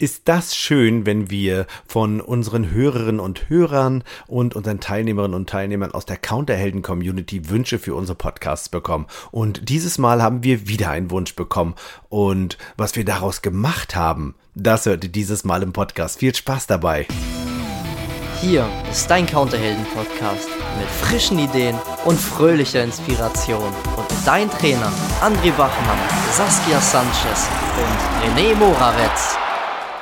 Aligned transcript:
Ist 0.00 0.28
das 0.28 0.56
schön, 0.56 1.04
wenn 1.04 1.28
wir 1.28 1.66
von 1.86 2.22
unseren 2.22 2.70
Hörerinnen 2.70 3.20
und 3.20 3.50
Hörern 3.50 4.02
und 4.26 4.56
unseren 4.56 4.80
Teilnehmerinnen 4.80 5.34
und 5.34 5.50
Teilnehmern 5.50 5.92
aus 5.92 6.06
der 6.06 6.16
Counterhelden-Community 6.16 7.50
Wünsche 7.50 7.78
für 7.78 7.94
unsere 7.94 8.16
Podcasts 8.16 8.70
bekommen. 8.70 9.04
Und 9.30 9.68
dieses 9.68 9.98
Mal 9.98 10.22
haben 10.22 10.42
wir 10.42 10.66
wieder 10.66 10.88
einen 10.88 11.10
Wunsch 11.10 11.36
bekommen. 11.36 11.74
Und 12.08 12.56
was 12.78 12.96
wir 12.96 13.04
daraus 13.04 13.42
gemacht 13.42 13.94
haben, 13.94 14.36
das 14.54 14.86
hört 14.86 15.04
ihr 15.04 15.10
dieses 15.10 15.44
Mal 15.44 15.62
im 15.62 15.74
Podcast. 15.74 16.18
Viel 16.18 16.34
Spaß 16.34 16.66
dabei. 16.66 17.06
Hier 18.40 18.66
ist 18.90 19.10
dein 19.10 19.26
Counterhelden-Podcast 19.26 20.48
mit 20.78 20.88
frischen 20.88 21.38
Ideen 21.38 21.76
und 22.06 22.18
fröhlicher 22.18 22.82
Inspiration. 22.82 23.70
Und 23.98 24.06
dein 24.24 24.48
Trainer 24.48 24.90
André 25.20 25.52
Bachmann, 25.52 25.98
Saskia 26.32 26.80
Sanchez 26.80 27.50
und 27.76 28.38
René 28.38 28.54
Moravetz. 28.54 29.36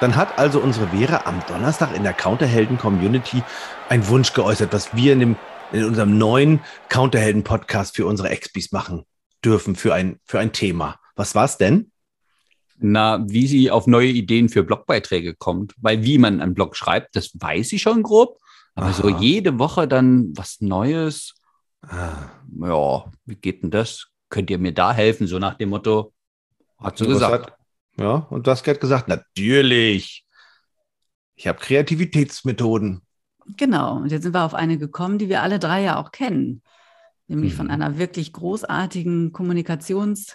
Dann 0.01 0.15
hat 0.15 0.39
also 0.39 0.61
unsere 0.61 0.89
Vera 0.89 1.23
am 1.25 1.43
Donnerstag 1.49 1.95
in 1.97 2.05
der 2.05 2.13
Counterhelden-Community 2.13 3.43
einen 3.89 4.07
Wunsch 4.07 4.33
geäußert, 4.33 4.73
was 4.73 4.95
wir 4.95 5.13
in, 5.13 5.19
dem, 5.19 5.37
in 5.73 5.85
unserem 5.85 6.17
neuen 6.17 6.61
Counterhelden-Podcast 6.89 7.97
für 7.97 8.07
unsere 8.07 8.29
Expis 8.29 8.71
machen 8.71 9.03
dürfen, 9.45 9.75
für 9.75 9.95
ein, 9.95 10.21
für 10.25 10.39
ein 10.39 10.53
Thema. 10.53 11.01
Was 11.17 11.35
war's 11.35 11.59
denn? 11.59 11.91
Na, 12.79 13.25
wie 13.29 13.49
sie 13.49 13.73
auf 13.73 13.89
neue 13.89 14.07
Ideen 14.07 14.49
für 14.49 14.63
Blogbeiträge 14.63 15.35
kommt. 15.35 15.75
Weil 15.79 16.05
wie 16.05 16.19
man 16.19 16.41
einen 16.41 16.55
Blog 16.55 16.77
schreibt, 16.77 17.17
das 17.17 17.31
weiß 17.35 17.69
sie 17.69 17.81
schon 17.81 18.05
grob. 18.05 18.39
Aber 18.77 18.87
Aha. 18.87 18.93
so 18.93 19.09
jede 19.09 19.59
Woche 19.59 19.89
dann 19.89 20.33
was 20.37 20.61
Neues. 20.61 21.35
Ah. 21.83 22.31
Ja, 22.61 23.11
wie 23.25 23.35
geht 23.35 23.65
denn 23.65 23.73
das? 23.73 24.07
Könnt 24.29 24.49
ihr 24.51 24.59
mir 24.59 24.73
da 24.73 24.93
helfen? 24.93 25.27
So 25.27 25.41
nach 25.41 25.55
dem 25.55 25.71
Motto, 25.71 26.13
hat 26.79 26.99
sie 26.99 27.07
gesagt. 27.07 27.47
Hat, 27.47 27.58
ja, 27.99 28.27
und 28.31 28.47
das 28.47 28.67
hat 28.67 28.81
gesagt, 28.81 29.09
natürlich. 29.09 30.25
Ich 31.35 31.47
habe 31.47 31.59
Kreativitätsmethoden. 31.59 33.03
Genau, 33.57 33.97
und 33.97 34.11
jetzt 34.11 34.25
sind 34.25 34.35
wir 34.35 34.45
auf 34.45 34.55
eine 34.55 34.79
gekommen, 34.79 35.19
die 35.19 35.29
wir 35.29 35.43
alle 35.43 35.59
drei 35.59 35.83
ja 35.83 36.01
auch 36.01 36.11
kennen. 36.11 36.63
Nämlich 37.29 37.53
mhm. 37.53 37.57
von 37.57 37.71
einer 37.71 37.99
wirklich 37.99 38.33
großartigen 38.33 39.33
Kommunikations- 39.33 40.35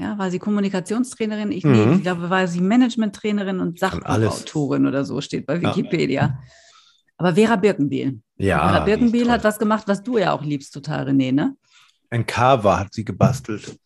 ja, 0.00 0.16
war 0.16 0.30
sie 0.30 0.38
Kommunikationstrainerin? 0.38 1.52
Ich, 1.52 1.62
mhm. 1.62 1.72
nee, 1.72 1.94
ich 1.96 2.02
glaube, 2.02 2.30
war 2.30 2.48
sie 2.48 2.62
Managementtrainerin 2.62 3.60
und 3.60 3.78
Sachbuchautorin 3.78 4.86
oder 4.86 5.04
so, 5.04 5.20
steht 5.20 5.44
bei 5.46 5.60
Wikipedia. 5.60 6.22
Ja. 6.22 6.38
Aber 7.18 7.34
Vera 7.34 7.56
Birkenbiel. 7.56 8.22
Ja. 8.38 8.66
Vera 8.66 8.84
Birkenbiel 8.84 9.30
hat 9.30 9.44
was 9.44 9.58
gemacht, 9.58 9.84
was 9.86 10.02
du 10.02 10.16
ja 10.16 10.32
auch 10.32 10.42
liebst, 10.42 10.72
total, 10.72 11.06
René, 11.06 11.32
ne? 11.32 11.54
Ein 12.08 12.24
Kava 12.24 12.78
hat 12.78 12.94
sie 12.94 13.04
gebastelt. 13.04 13.78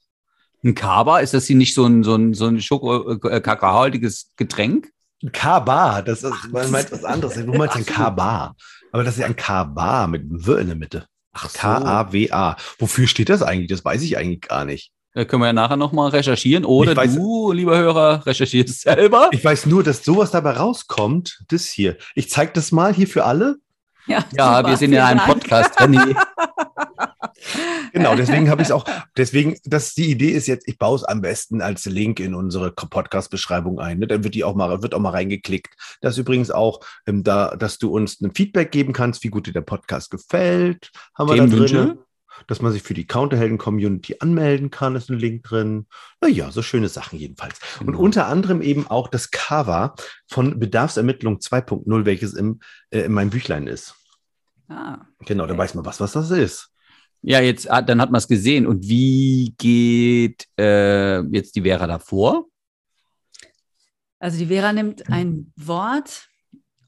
Ein 0.64 0.74
Kaba, 0.74 1.18
ist 1.18 1.34
das 1.34 1.46
hier 1.46 1.56
nicht 1.56 1.74
so 1.74 1.84
ein, 1.84 2.02
so 2.02 2.14
ein, 2.14 2.32
so 2.32 2.46
ein 2.46 2.60
Schoko-kakaohaltiges 2.60 4.22
äh, 4.22 4.26
Getränk? 4.36 4.90
Ein 5.22 5.30
Kaba, 5.30 6.00
das 6.00 6.22
ist, 6.22 6.32
Ach, 6.34 6.48
man 6.50 6.70
meint 6.70 6.90
was 6.90 7.04
anderes. 7.04 7.34
Du 7.44 7.52
meinst 7.52 7.76
ein 7.76 7.84
Kaba. 7.84 8.54
Aber 8.90 9.04
das 9.04 9.18
ist 9.18 9.24
ein 9.24 9.36
Kaba 9.36 10.06
mit 10.06 10.22
einem 10.22 10.46
W 10.46 10.60
in 10.60 10.68
der 10.68 10.76
Mitte. 10.76 11.06
Ach, 11.34 11.52
K-A-W-A. 11.52 12.56
Wofür 12.78 13.06
steht 13.06 13.28
das 13.28 13.42
eigentlich? 13.42 13.68
Das 13.68 13.84
weiß 13.84 14.02
ich 14.02 14.16
eigentlich 14.16 14.42
gar 14.42 14.64
nicht. 14.64 14.92
Da 15.12 15.24
können 15.24 15.42
wir 15.42 15.46
ja 15.46 15.52
nachher 15.52 15.76
nochmal 15.76 16.10
recherchieren. 16.10 16.64
Oder 16.64 16.96
weiß, 16.96 17.14
du, 17.14 17.52
lieber 17.52 17.76
Hörer, 17.76 18.24
recherchierst 18.24 18.82
selber. 18.82 19.28
Ich 19.32 19.44
weiß 19.44 19.66
nur, 19.66 19.82
dass 19.82 20.04
sowas 20.04 20.30
dabei 20.30 20.52
rauskommt. 20.52 21.42
Das 21.48 21.66
hier. 21.66 21.98
Ich 22.14 22.30
zeige 22.30 22.52
das 22.52 22.72
mal 22.72 22.94
hier 22.94 23.06
für 23.06 23.24
alle. 23.24 23.56
Ja, 24.06 24.24
ja 24.32 24.66
wir 24.66 24.76
sind 24.76 24.92
ja 24.92 25.06
ein 25.06 25.18
Podcast, 25.18 25.78
René. 25.78 26.16
genau, 27.92 28.14
deswegen 28.14 28.50
habe 28.50 28.62
ich 28.62 28.69
es 28.69 28.72
auch, 28.72 28.84
deswegen, 29.17 29.56
dass 29.64 29.94
die 29.94 30.11
Idee 30.11 30.30
ist 30.30 30.47
jetzt, 30.47 30.69
ich 30.69 30.78
baue 30.78 30.97
es 30.97 31.05
am 31.05 31.20
besten 31.20 31.62
als 31.62 31.84
Link 31.86 32.20
in 32.20 32.34
unsere 32.34 32.72
Podcast-Beschreibung 32.72 33.78
ein. 33.78 33.98
Ne? 33.98 34.06
Dann 34.06 34.25
wird 34.25 34.34
die 34.34 34.44
auch 34.44 34.55
mal, 34.55 34.83
wird 34.83 34.94
auch 34.94 35.00
mal 35.00 35.11
reingeklickt. 35.11 35.75
Das 36.00 36.14
ist 36.14 36.19
übrigens 36.19 36.50
auch 36.50 36.81
ähm, 37.06 37.22
da, 37.22 37.56
dass 37.56 37.78
du 37.78 37.91
uns 37.91 38.20
ein 38.20 38.34
Feedback 38.34 38.72
geben 38.72 38.92
kannst, 38.92 39.25
wie 39.25 39.28
gut 39.28 39.47
dir 39.47 39.53
der 39.53 39.61
Podcast 39.62 40.11
gefällt. 40.11 40.91
Haben 41.14 41.31
wir 41.31 41.36
da 41.36 41.47
drin. 41.47 41.98
Dass 42.48 42.60
man 42.60 42.72
sich 42.72 42.82
für 42.82 42.94
die 42.94 43.06
Counterhelden-Community 43.06 44.16
anmelden 44.19 44.71
kann, 44.71 44.97
ist 44.97 45.09
ein 45.09 45.21
Link 45.21 45.44
drin. 45.44 45.87
Naja, 46.21 46.50
so 46.50 46.62
schöne 46.62 46.88
Sachen 46.88 47.16
jedenfalls. 47.16 47.60
Genau. 47.78 47.93
Und 47.93 47.97
unter 47.97 48.27
anderem 48.27 48.60
eben 48.60 48.88
auch 48.88 49.06
das 49.06 49.31
Cover 49.31 49.94
von 50.27 50.59
Bedarfsermittlung 50.59 51.38
2.0, 51.38 52.04
welches 52.04 52.34
im, 52.34 52.59
äh, 52.91 53.03
in 53.03 53.12
meinem 53.12 53.31
Büchlein 53.31 53.69
ist. 53.69 53.94
Ah, 54.69 55.06
genau, 55.21 55.47
da 55.47 55.56
weiß 55.56 55.75
man 55.75 55.84
was, 55.84 56.00
was 56.00 56.12
das 56.12 56.31
ist. 56.31 56.73
Ja, 57.26 57.40
jetzt, 57.40 57.70
ah, 57.70 57.80
dann 57.80 58.02
hat 58.02 58.10
man 58.10 58.18
es 58.18 58.28
gesehen. 58.28 58.66
Und 58.66 58.86
wie 58.86 59.54
geht 59.56 60.46
äh, 60.58 61.22
jetzt 61.28 61.56
die 61.56 61.62
Vera 61.62 61.86
davor? 61.86 62.48
Also 64.18 64.38
die 64.38 64.46
Vera 64.46 64.74
nimmt 64.74 65.10
ein 65.10 65.50
Wort 65.56 66.28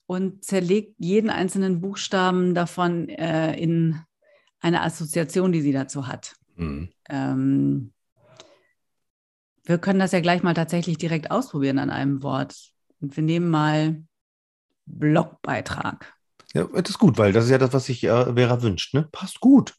und 0.04 0.44
zerlegt 0.44 0.94
jeden 0.98 1.30
einzelnen 1.30 1.80
Buchstaben 1.80 2.54
davon 2.54 3.08
äh, 3.08 3.58
in 3.58 3.98
eine 4.60 4.82
Assoziation, 4.82 5.52
die 5.52 5.62
sie 5.62 5.72
dazu 5.72 6.06
hat. 6.06 6.34
Mhm. 6.56 6.90
Ähm, 7.08 7.92
wir 9.64 9.78
können 9.78 9.98
das 9.98 10.12
ja 10.12 10.20
gleich 10.20 10.42
mal 10.42 10.54
tatsächlich 10.54 10.98
direkt 10.98 11.30
ausprobieren 11.30 11.78
an 11.78 11.88
einem 11.88 12.22
Wort. 12.22 12.54
Und 13.00 13.16
wir 13.16 13.22
nehmen 13.22 13.48
mal 13.48 14.04
Blogbeitrag. 14.84 16.14
Ja, 16.52 16.64
das 16.64 16.90
ist 16.90 16.98
gut, 16.98 17.16
weil 17.16 17.32
das 17.32 17.46
ist 17.46 17.50
ja 17.50 17.58
das, 17.58 17.72
was 17.72 17.86
sich 17.86 18.04
äh, 18.04 18.34
Vera 18.34 18.60
wünscht. 18.60 18.92
Ne? 18.92 19.08
Passt 19.10 19.40
gut. 19.40 19.74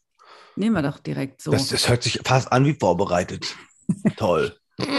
Nehmen 0.58 0.74
wir 0.74 0.82
doch 0.82 0.98
direkt 0.98 1.40
so. 1.40 1.50
Das, 1.50 1.68
das 1.68 1.88
hört 1.88 2.02
sich 2.02 2.20
fast 2.24 2.52
an 2.52 2.64
wie 2.64 2.74
vorbereitet. 2.74 3.56
Toll. 4.16 4.56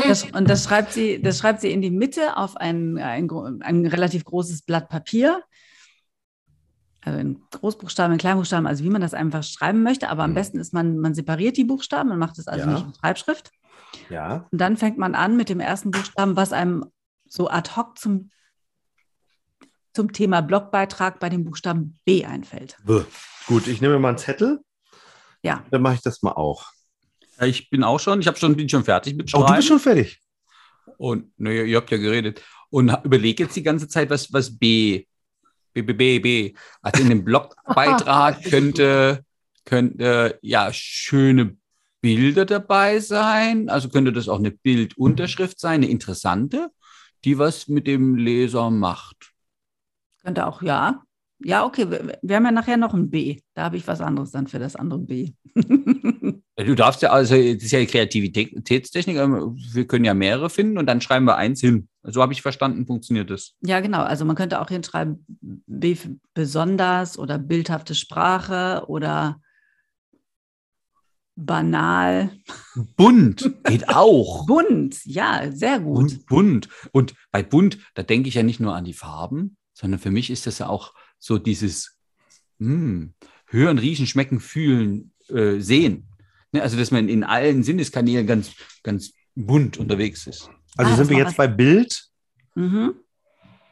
Das, 0.08 0.24
und 0.32 0.50
das 0.50 0.66
schreibt, 0.66 0.94
sie, 0.94 1.22
das 1.22 1.40
schreibt 1.40 1.62
sie 1.62 1.72
in 1.72 1.82
die 1.82 1.92
Mitte 1.92 2.36
auf 2.36 2.58
ein, 2.58 2.98
ein, 2.98 3.30
ein 3.62 3.86
relativ 3.86 4.26
großes 4.26 4.64
Blatt 4.64 4.90
Papier. 4.90 5.42
Also 7.02 7.20
in 7.20 7.42
Großbuchstaben, 7.52 8.14
in 8.14 8.20
Kleinbuchstaben, 8.20 8.68
also 8.68 8.84
wie 8.84 8.90
man 8.90 9.02
das 9.02 9.14
einfach 9.14 9.44
schreiben 9.44 9.84
möchte. 9.84 10.10
Aber 10.10 10.24
am 10.24 10.32
mhm. 10.32 10.36
besten 10.36 10.60
ist, 10.60 10.74
man, 10.74 10.98
man 10.98 11.14
separiert 11.14 11.56
die 11.56 11.64
Buchstaben, 11.64 12.10
man 12.10 12.20
macht 12.20 12.38
es 12.40 12.48
also 12.48 12.68
ja. 12.68 12.74
nicht 12.74 12.86
in 12.86 12.94
Schreibschrift. 12.94 13.52
Ja. 14.10 14.48
Und 14.52 14.60
dann 14.60 14.76
fängt 14.76 14.98
man 14.98 15.16
an 15.16 15.38
mit 15.38 15.50
dem 15.50 15.60
ersten 15.60 15.92
Buchstaben, 15.92 16.36
was 16.36 16.52
einem 16.52 16.86
so 17.28 17.50
ad 17.50 17.72
hoc 17.76 17.98
zum 17.98 18.30
zum 19.94 20.14
Thema 20.14 20.42
Blogbeitrag 20.42 21.20
bei 21.20 21.30
dem 21.30 21.44
Buchstaben 21.44 22.00
B 22.06 22.24
einfällt. 22.24 22.78
B. 22.86 23.02
Gut, 23.48 23.68
ich 23.68 23.82
nehme 23.82 23.98
mal 24.00 24.10
einen 24.10 24.18
Zettel. 24.18 24.62
Ja. 25.44 25.66
Dann 25.72 25.82
mache 25.82 25.96
ich 25.96 26.02
das 26.02 26.22
mal 26.22 26.34
auch. 26.34 26.66
Ich 27.42 27.70
bin 27.70 27.84
auch 27.84 28.00
schon, 28.00 28.20
ich 28.20 28.28
habe 28.28 28.38
schon, 28.38 28.56
bin 28.56 28.68
schon 28.68 28.84
fertig 28.84 29.16
mit 29.16 29.30
Schreiben. 29.30 29.44
Oh, 29.46 29.48
du 29.48 29.56
bist 29.56 29.68
schon 29.68 29.80
fertig. 29.80 30.20
Und 30.98 31.32
ne, 31.40 31.64
ihr 31.64 31.78
habt 31.78 31.92
ja 31.92 31.98
geredet. 31.98 32.42
Und 32.70 32.94
überlege 33.04 33.44
jetzt 33.44 33.56
die 33.56 33.64
ganze 33.64 33.88
Zeit, 33.88 34.10
was, 34.10 34.32
was 34.34 34.58
B, 34.58 35.06
B, 35.74 35.82
B, 35.82 35.94
B, 35.94 36.20
B. 36.20 36.54
Also 36.82 37.02
in 37.02 37.10
dem 37.10 37.24
Blogbeitrag 37.24 38.44
könnte, 38.50 39.24
könnte 39.64 40.38
ja 40.42 40.72
schöne 40.74 41.58
Bilder 42.02 42.46
dabei 42.46 43.00
sein. 43.00 43.70
Also 43.70 43.90
könnte 43.90 44.12
das 44.12 44.28
auch 44.28 44.40
eine 44.40 44.52
Bildunterschrift 44.52 45.60
sein, 45.60 45.76
eine 45.76 45.90
interessante, 45.90 46.70
die 47.24 47.38
was 47.38 47.68
mit 47.68 47.88
dem 47.88 48.16
Leser 48.16 48.70
macht. 48.70 49.32
Könnte 50.22 50.46
auch, 50.46 50.62
ja. 50.62 51.04
Ja, 51.42 51.66
okay, 51.66 51.90
wir, 51.90 52.20
wir 52.22 52.36
haben 52.36 52.46
ja 52.46 52.52
nachher 52.52 52.78
noch 52.78 52.94
ein 52.94 53.10
B. 53.10 53.40
Da 53.54 53.64
habe 53.64 53.78
ich 53.78 53.88
was 53.88 54.02
anderes 54.02 54.32
dann 54.32 54.48
für 54.48 54.60
das 54.60 54.76
andere 54.76 55.00
B. 55.00 55.32
du 55.56 56.76
darfst 56.76 57.02
ja, 57.02 57.12
also 57.12 57.36
das 57.36 57.64
ist 57.64 57.72
ja 57.72 57.84
Kreativitätstechnik, 57.86 59.16
wir 59.18 59.88
können 59.88 60.06
ja 60.06 60.14
mehrere 60.14 60.50
finden 60.50 60.78
und 60.78 60.86
dann 60.86 61.00
schreiben 61.00 61.26
wir 61.26 61.38
eins 61.38 61.62
hin. 61.62 61.88
So 62.04 62.22
habe 62.22 62.34
ich 62.34 62.42
verstanden, 62.42 62.86
funktioniert 62.86 63.30
das. 63.30 63.56
Ja, 63.62 63.80
genau. 63.80 64.02
Also 64.02 64.26
man 64.26 64.36
könnte 64.36 64.60
auch 64.60 64.70
hinschreiben, 64.70 65.26
B 65.40 65.96
besonders 66.34 67.18
oder 67.18 67.38
bildhafte 67.38 67.96
Sprache 67.96 68.84
oder 68.88 69.40
banal. 71.40 72.32
Bunt 72.98 73.50
geht 73.64 73.90
auch. 73.90 74.46
Bunt, 74.46 75.06
ja, 75.06 75.50
sehr 75.52 75.80
gut. 75.80 75.98
Und 75.98 76.26
bunt. 76.26 76.70
Und 76.92 77.14
bei 77.32 77.44
bunt, 77.44 77.78
da 77.96 78.04
denke 78.04 78.28
ich 78.28 78.36
ja 78.36 78.44
nicht 78.44 78.60
nur 78.60 78.76
an 78.76 78.84
die 78.84 78.94
Farben, 78.94 79.58
sondern 79.74 80.00
für 80.00 80.12
mich 80.12 80.30
ist 80.30 80.46
das 80.46 80.60
ja 80.60 80.68
auch 80.68 80.94
so 81.20 81.38
dieses 81.38 81.98
mh, 82.58 82.68
hm, 82.68 83.14
Hören, 83.48 83.80
Riechen, 83.80 84.08
Schmecken, 84.08 84.40
Fühlen, 84.40 85.12
äh, 85.30 85.60
Sehen. 85.60 86.08
Ne? 86.52 86.62
Also, 86.62 86.78
dass 86.78 86.92
man 86.92 87.10
in 87.10 87.24
allen 87.24 87.64
Sinneskanälen 87.64 88.28
ganz, 88.28 88.52
ganz 88.84 89.12
bunt 89.36 89.78
unterwegs 89.78 90.28
ist. 90.28 90.50
Also 90.78 90.94
ah, 90.94 90.96
sind 90.96 91.10
wir 91.10 91.18
jetzt 91.18 91.38
bei 91.38 91.48
Bild. 91.48 92.10
Mhm. 92.56 92.96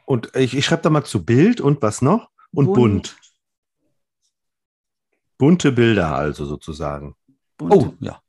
Und 0.04 0.34
ich, 0.34 0.56
ich 0.56 0.64
schreibe 0.64 0.82
da 0.82 0.90
mal 0.90 1.04
zu 1.04 1.24
Bild 1.24 1.60
und 1.60 1.82
was 1.82 2.02
noch? 2.02 2.30
Und 2.52 2.66
bunt. 2.66 2.76
bunt. 2.76 3.16
Bunte 5.36 5.70
Bilder 5.70 6.16
also 6.16 6.44
sozusagen. 6.44 7.14
Bunte. 7.56 7.76
Oh, 7.76 7.94
ja. 8.00 8.20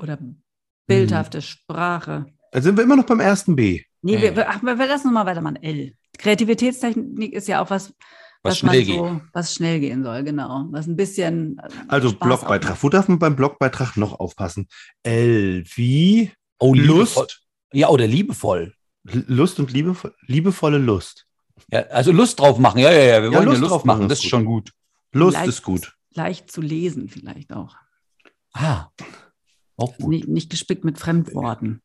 Oder 0.00 0.18
bildhafte 0.86 1.38
mhm. 1.38 1.42
Sprache. 1.42 2.26
Da 2.52 2.62
sind 2.62 2.76
wir 2.76 2.84
immer 2.84 2.96
noch 2.96 3.06
beim 3.06 3.20
ersten 3.20 3.56
B. 3.56 3.82
Nee, 4.02 4.20
wir, 4.20 4.36
wir, 4.36 4.48
ach, 4.48 4.62
wir 4.62 4.76
lassen 4.76 5.08
nochmal 5.08 5.26
weitermachen. 5.26 5.56
L. 5.56 5.94
Kreativitätstechnik 6.18 7.32
ist 7.32 7.48
ja 7.48 7.62
auch 7.62 7.70
was, 7.70 7.90
was, 8.42 8.52
was 8.52 8.58
schnell, 8.58 8.84
so, 8.84 9.20
was 9.32 9.54
schnell 9.54 9.80
gehen 9.80 10.02
soll, 10.02 10.22
genau. 10.24 10.66
Was 10.70 10.86
ein 10.86 10.96
bisschen. 10.96 11.58
Äh, 11.58 11.68
also 11.88 12.10
Spaß 12.10 12.28
Blogbeitrag. 12.28 12.82
Wo 12.82 12.88
darf 12.88 13.08
man 13.08 13.18
beim 13.18 13.36
Blogbeitrag 13.36 13.96
noch 13.96 14.18
aufpassen? 14.20 14.68
L 15.02 15.64
wie 15.74 16.30
oh, 16.58 16.74
Lust. 16.74 17.42
Ja, 17.72 17.88
oder 17.88 18.06
liebevoll. 18.06 18.74
Lust 19.04 19.60
und 19.60 19.72
liebevoll, 19.72 20.14
liebevolle 20.26 20.78
Lust. 20.78 21.26
Ja, 21.70 21.80
also 21.86 22.12
Lust 22.12 22.40
drauf 22.40 22.58
machen. 22.58 22.78
Ja, 22.78 22.90
ja, 22.90 22.98
ja. 22.98 23.22
Wir 23.22 23.30
Ja, 23.30 23.38
wollen 23.38 23.44
Lust 23.46 23.56
ja 23.56 23.60
Lust 23.60 23.70
drauf 23.72 23.84
machen. 23.84 23.98
machen 24.00 24.08
Das 24.08 24.18
ist 24.18 24.24
ist 24.24 24.30
gut. 24.30 24.38
schon 24.38 24.44
gut. 24.44 24.72
Lust 25.12 25.34
Leicht. 25.36 25.48
ist 25.48 25.62
gut. 25.62 25.96
Leicht 26.14 26.50
zu 26.50 26.60
lesen 26.60 27.08
vielleicht 27.08 27.52
auch. 27.52 27.76
Ah. 28.52 28.88
Auch 29.76 29.96
gut. 29.96 30.08
Nicht, 30.08 30.28
nicht 30.28 30.50
gespickt 30.50 30.84
mit 30.84 30.98
Fremdworten. 30.98 31.82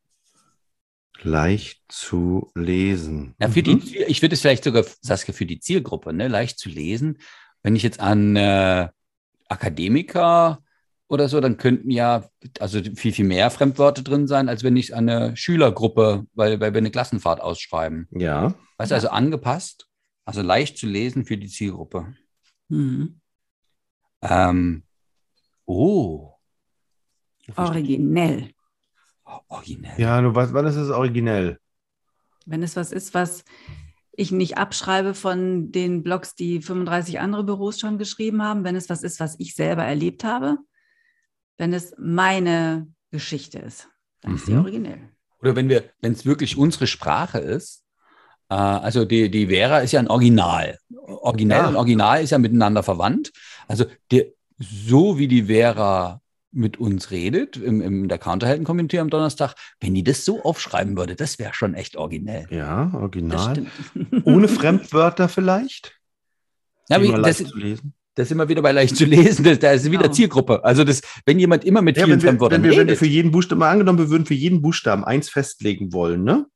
Leicht 1.23 1.81
zu 1.88 2.51
lesen. 2.56 3.35
Ja, 3.39 3.50
für 3.50 3.59
Mhm. 3.59 3.79
die, 3.81 3.97
ich 4.03 4.21
würde 4.21 4.33
es 4.33 4.41
vielleicht 4.41 4.63
sogar, 4.63 4.83
Saskia, 5.01 5.33
für 5.33 5.45
die 5.45 5.59
Zielgruppe, 5.59 6.13
ne, 6.13 6.27
leicht 6.27 6.57
zu 6.59 6.69
lesen. 6.69 7.19
Wenn 7.63 7.75
ich 7.75 7.83
jetzt 7.83 8.00
an 8.00 8.35
äh, 8.35 8.89
Akademiker 9.47 10.63
oder 11.07 11.27
so, 11.29 11.39
dann 11.41 11.57
könnten 11.57 11.91
ja 11.91 12.23
also 12.59 12.81
viel, 12.95 13.12
viel 13.13 13.25
mehr 13.25 13.51
Fremdworte 13.51 14.01
drin 14.01 14.27
sein, 14.27 14.50
als 14.50 14.63
wenn 14.63 14.77
ich 14.77 14.95
an 14.95 15.09
eine 15.09 15.38
Schülergruppe, 15.38 16.25
weil, 16.33 16.59
weil 16.59 16.73
wir 16.73 16.79
eine 16.79 16.89
Klassenfahrt 16.91 17.41
ausschreiben. 17.41 18.07
Ja. 18.12 18.56
Weißt 18.77 18.91
du, 18.91 18.95
also 18.95 19.09
angepasst, 19.09 19.88
also 20.25 20.41
leicht 20.41 20.77
zu 20.77 20.88
lesen 20.88 21.25
für 21.25 21.38
die 21.38 21.50
Zielgruppe. 21.50 22.15
Mhm. 22.69 23.19
Ähm, 24.21 24.83
oh. 25.65 26.31
Originell. 27.56 28.51
Originell. 29.48 29.94
Ja, 29.98 30.22
nur 30.22 30.36
was, 30.36 30.54
wann 30.54 30.66
ist 30.66 30.75
es 30.75 30.89
originell? 30.89 31.60
Wenn 32.45 32.63
es 32.63 32.75
was 32.75 32.92
ist, 32.92 33.13
was 33.13 33.44
ich 34.13 34.31
nicht 34.31 34.57
abschreibe 34.57 35.13
von 35.13 35.72
den 35.72 36.04
Blogs, 36.04 36.36
die 36.36 36.62
35 36.62 37.19
andere 37.19 37.44
Büros 37.44 37.80
schon 37.80 37.98
geschrieben 37.98 38.42
haben, 38.44 38.63
wenn 38.63 38.75
es 38.75 38.89
was 38.89 39.04
ist, 39.04 39.19
was 39.19 39.36
ich 39.39 39.56
selber 39.56 39.83
erlebt 39.83 40.24
habe, 40.24 40.57
wenn 41.57 41.74
es 41.74 41.94
meine 41.98 42.88
Geschichte 43.12 43.60
ist, 43.60 43.88
dann 44.22 44.36
ist 44.36 44.45
sie 44.48 44.54
Mhm. 44.54 44.60
originell. 44.60 45.10
Oder 45.39 45.56
wenn 45.56 45.69
wir, 45.69 45.84
wenn 46.01 46.13
es 46.13 46.25
wirklich 46.25 46.57
unsere 46.57 46.88
Sprache 46.88 47.39
ist, 47.39 47.84
äh, 48.50 48.54
also 48.56 49.06
die, 49.06 49.30
die 49.31 49.48
Vera 49.48 49.80
ist 49.80 49.92
ja 49.92 50.00
ein 50.00 50.07
Original. 50.10 50.77
Originell 51.06 51.60
Ja. 51.60 51.68
und 51.69 51.75
Original 51.75 52.22
ist 52.24 52.31
ja 52.31 52.38
miteinander 52.38 52.84
verwandt. 52.84 53.31
Also 53.68 53.86
der, 54.12 54.25
so 54.57 55.18
wie 55.18 55.27
die 55.27 55.44
Vera 55.44 56.22
mit 56.53 56.77
uns 56.77 57.12
redet, 57.12 57.56
im, 57.57 57.81
im 57.81 58.07
der 58.09 58.18
Counterhelden-Community 58.18 59.00
am 59.00 59.09
Donnerstag, 59.09 59.56
wenn 59.80 59.94
die 59.94 60.03
das 60.03 60.25
so 60.25 60.44
aufschreiben 60.44 60.98
würde, 60.98 61.15
das 61.15 61.39
wäre 61.39 61.53
schon 61.53 61.74
echt 61.75 61.95
originell. 61.95 62.45
Ja, 62.50 62.92
original. 62.94 63.65
Ohne 64.25 64.48
Fremdwörter 64.48 65.30
vielleicht? 65.30 65.94
Ja, 66.89 67.01
wie, 67.01 67.09
das, 67.21 67.38
zu 67.38 67.57
lesen. 67.57 67.94
das 68.15 68.27
sind 68.27 68.38
wir 68.38 68.50
wieder 68.50 68.62
bei 68.62 68.74
leicht 68.74 68.98
zu 68.98 69.06
lesen, 69.06 69.45
das, 69.45 69.59
da 69.59 69.71
ist 69.71 69.86
wieder 69.89 70.01
Genau. 70.03 70.13
Zielgruppe. 70.13 70.65
Also 70.65 70.83
das, 70.83 71.01
wenn 71.25 71.39
jemand 71.39 71.63
immer 71.63 71.81
mit 71.81 71.95
Ja, 71.95 72.03
vielen 72.06 72.18
wenn 72.18 72.24
wir, 72.24 72.30
Fremdwörtern 72.30 72.63
wenn, 72.63 72.69
wir, 72.69 72.71
wenn 72.71 72.77
wir 72.80 72.92
redet, 72.92 73.00
für 73.00 73.06
jeden 73.07 73.31
Buchstaben, 73.31 73.59
mal 73.59 73.69
angenommen, 73.71 74.00
wir 74.00 74.09
würden 74.09 74.25
für 74.25 74.33
jeden 74.33 74.62
Buchstaben 74.62 75.06
eins 75.06 75.30
festlegen 75.30 75.94
wollen, 75.94 76.24
ne? 76.25 76.48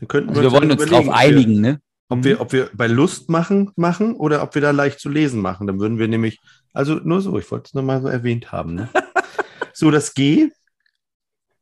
Dann 0.00 0.08
könnten 0.08 0.30
also 0.30 0.40
wir 0.42 0.50
dann 0.50 0.52
wollen 0.60 0.70
uns 0.72 0.84
darauf 0.90 1.06
wir- 1.06 1.14
einigen, 1.14 1.60
ne? 1.60 1.80
Ob 2.08 2.24
wir, 2.24 2.40
ob 2.42 2.52
wir 2.52 2.68
bei 2.74 2.88
Lust 2.88 3.30
machen, 3.30 3.70
machen 3.76 4.14
oder 4.16 4.42
ob 4.42 4.54
wir 4.54 4.60
da 4.60 4.70
leicht 4.72 5.00
zu 5.00 5.08
lesen 5.08 5.40
machen. 5.40 5.66
Dann 5.66 5.80
würden 5.80 5.98
wir 5.98 6.08
nämlich, 6.08 6.40
also 6.74 6.96
nur 6.96 7.22
so, 7.22 7.38
ich 7.38 7.50
wollte 7.50 7.68
es 7.68 7.74
nochmal 7.74 8.02
so 8.02 8.08
erwähnt 8.08 8.52
haben. 8.52 8.74
Ne? 8.74 8.88
so, 9.82 9.90
das 9.90 10.14
G 10.14 10.48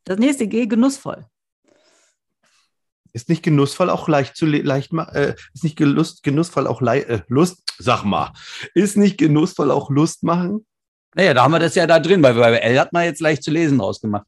Das 0.05 0.19
nächste 0.19 0.47
G, 0.47 0.67
genussvoll. 0.67 1.25
ist 3.15 3.31
nicht 3.31 3.43
genussvoll 3.43 3.89
auch 3.89 4.09
leicht 4.09 4.37
zu 4.37 4.45
le 4.45 4.61
leicht 4.61 4.93
äh, 4.93 5.35
ist 5.55 5.65
nicht 5.65 5.77
gelust, 5.77 6.23
genussvoll 6.23 6.67
auch 6.67 6.83
äh, 6.83 7.23
Lust, 7.29 7.63
sag 7.79 8.05
mal, 8.05 8.35
ist 8.75 8.99
nicht 8.99 9.17
genussvoll 9.17 9.71
auch 9.71 9.89
Lust 9.89 10.23
machen? 10.23 10.67
Naja, 11.15 11.33
da 11.33 11.45
haben 11.45 11.53
wir 11.53 11.61
das 11.61 11.75
ja 11.77 11.87
da 11.87 11.99
drin, 11.99 12.23
weil 12.23 12.35
bei 12.35 12.59
L 12.59 12.79
hat 12.79 12.93
man 12.93 13.05
jetzt 13.05 13.23
leicht 13.23 13.43
zu 13.43 13.51
lesen 13.51 13.81
rausgemacht. 13.81 14.27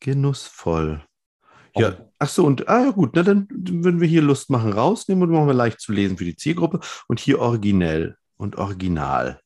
Genussvoll. 0.00 1.04
Ja, 1.76 1.98
ach 2.18 2.30
so, 2.30 2.46
und 2.46 2.66
ah 2.66 2.86
ja 2.86 2.90
gut, 2.92 3.10
na, 3.12 3.22
dann 3.24 3.46
würden 3.50 4.00
wir 4.00 4.08
hier 4.08 4.22
Lust 4.22 4.48
machen 4.48 4.72
rausnehmen 4.72 5.24
und 5.24 5.34
machen 5.34 5.48
wir 5.48 5.54
leicht 5.54 5.80
zu 5.80 5.92
lesen 5.92 6.16
für 6.16 6.24
die 6.24 6.36
Zielgruppe 6.36 6.80
und 7.08 7.20
hier 7.20 7.40
originell 7.40 8.16
und 8.38 8.56
original. 8.56 9.42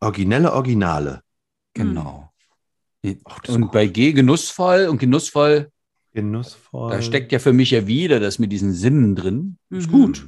Originelle 0.00 0.52
Originale. 0.52 1.22
Genau. 1.78 2.30
Ach, 3.24 3.38
das 3.40 3.50
ist 3.50 3.54
Und 3.56 3.62
gut. 3.62 3.72
bei 3.72 3.86
G 3.86 4.12
genussvoll 4.12 4.86
und 4.88 4.98
genussvoll, 4.98 5.70
Genussvoll. 6.12 6.90
da 6.90 7.00
steckt 7.02 7.32
ja 7.32 7.38
für 7.38 7.52
mich 7.52 7.70
ja 7.70 7.86
wieder 7.86 8.18
das 8.20 8.38
mit 8.38 8.50
diesen 8.52 8.72
Sinnen 8.72 9.14
drin. 9.14 9.58
Ist 9.70 9.88
Mhm. 9.88 9.92
gut. 9.92 10.26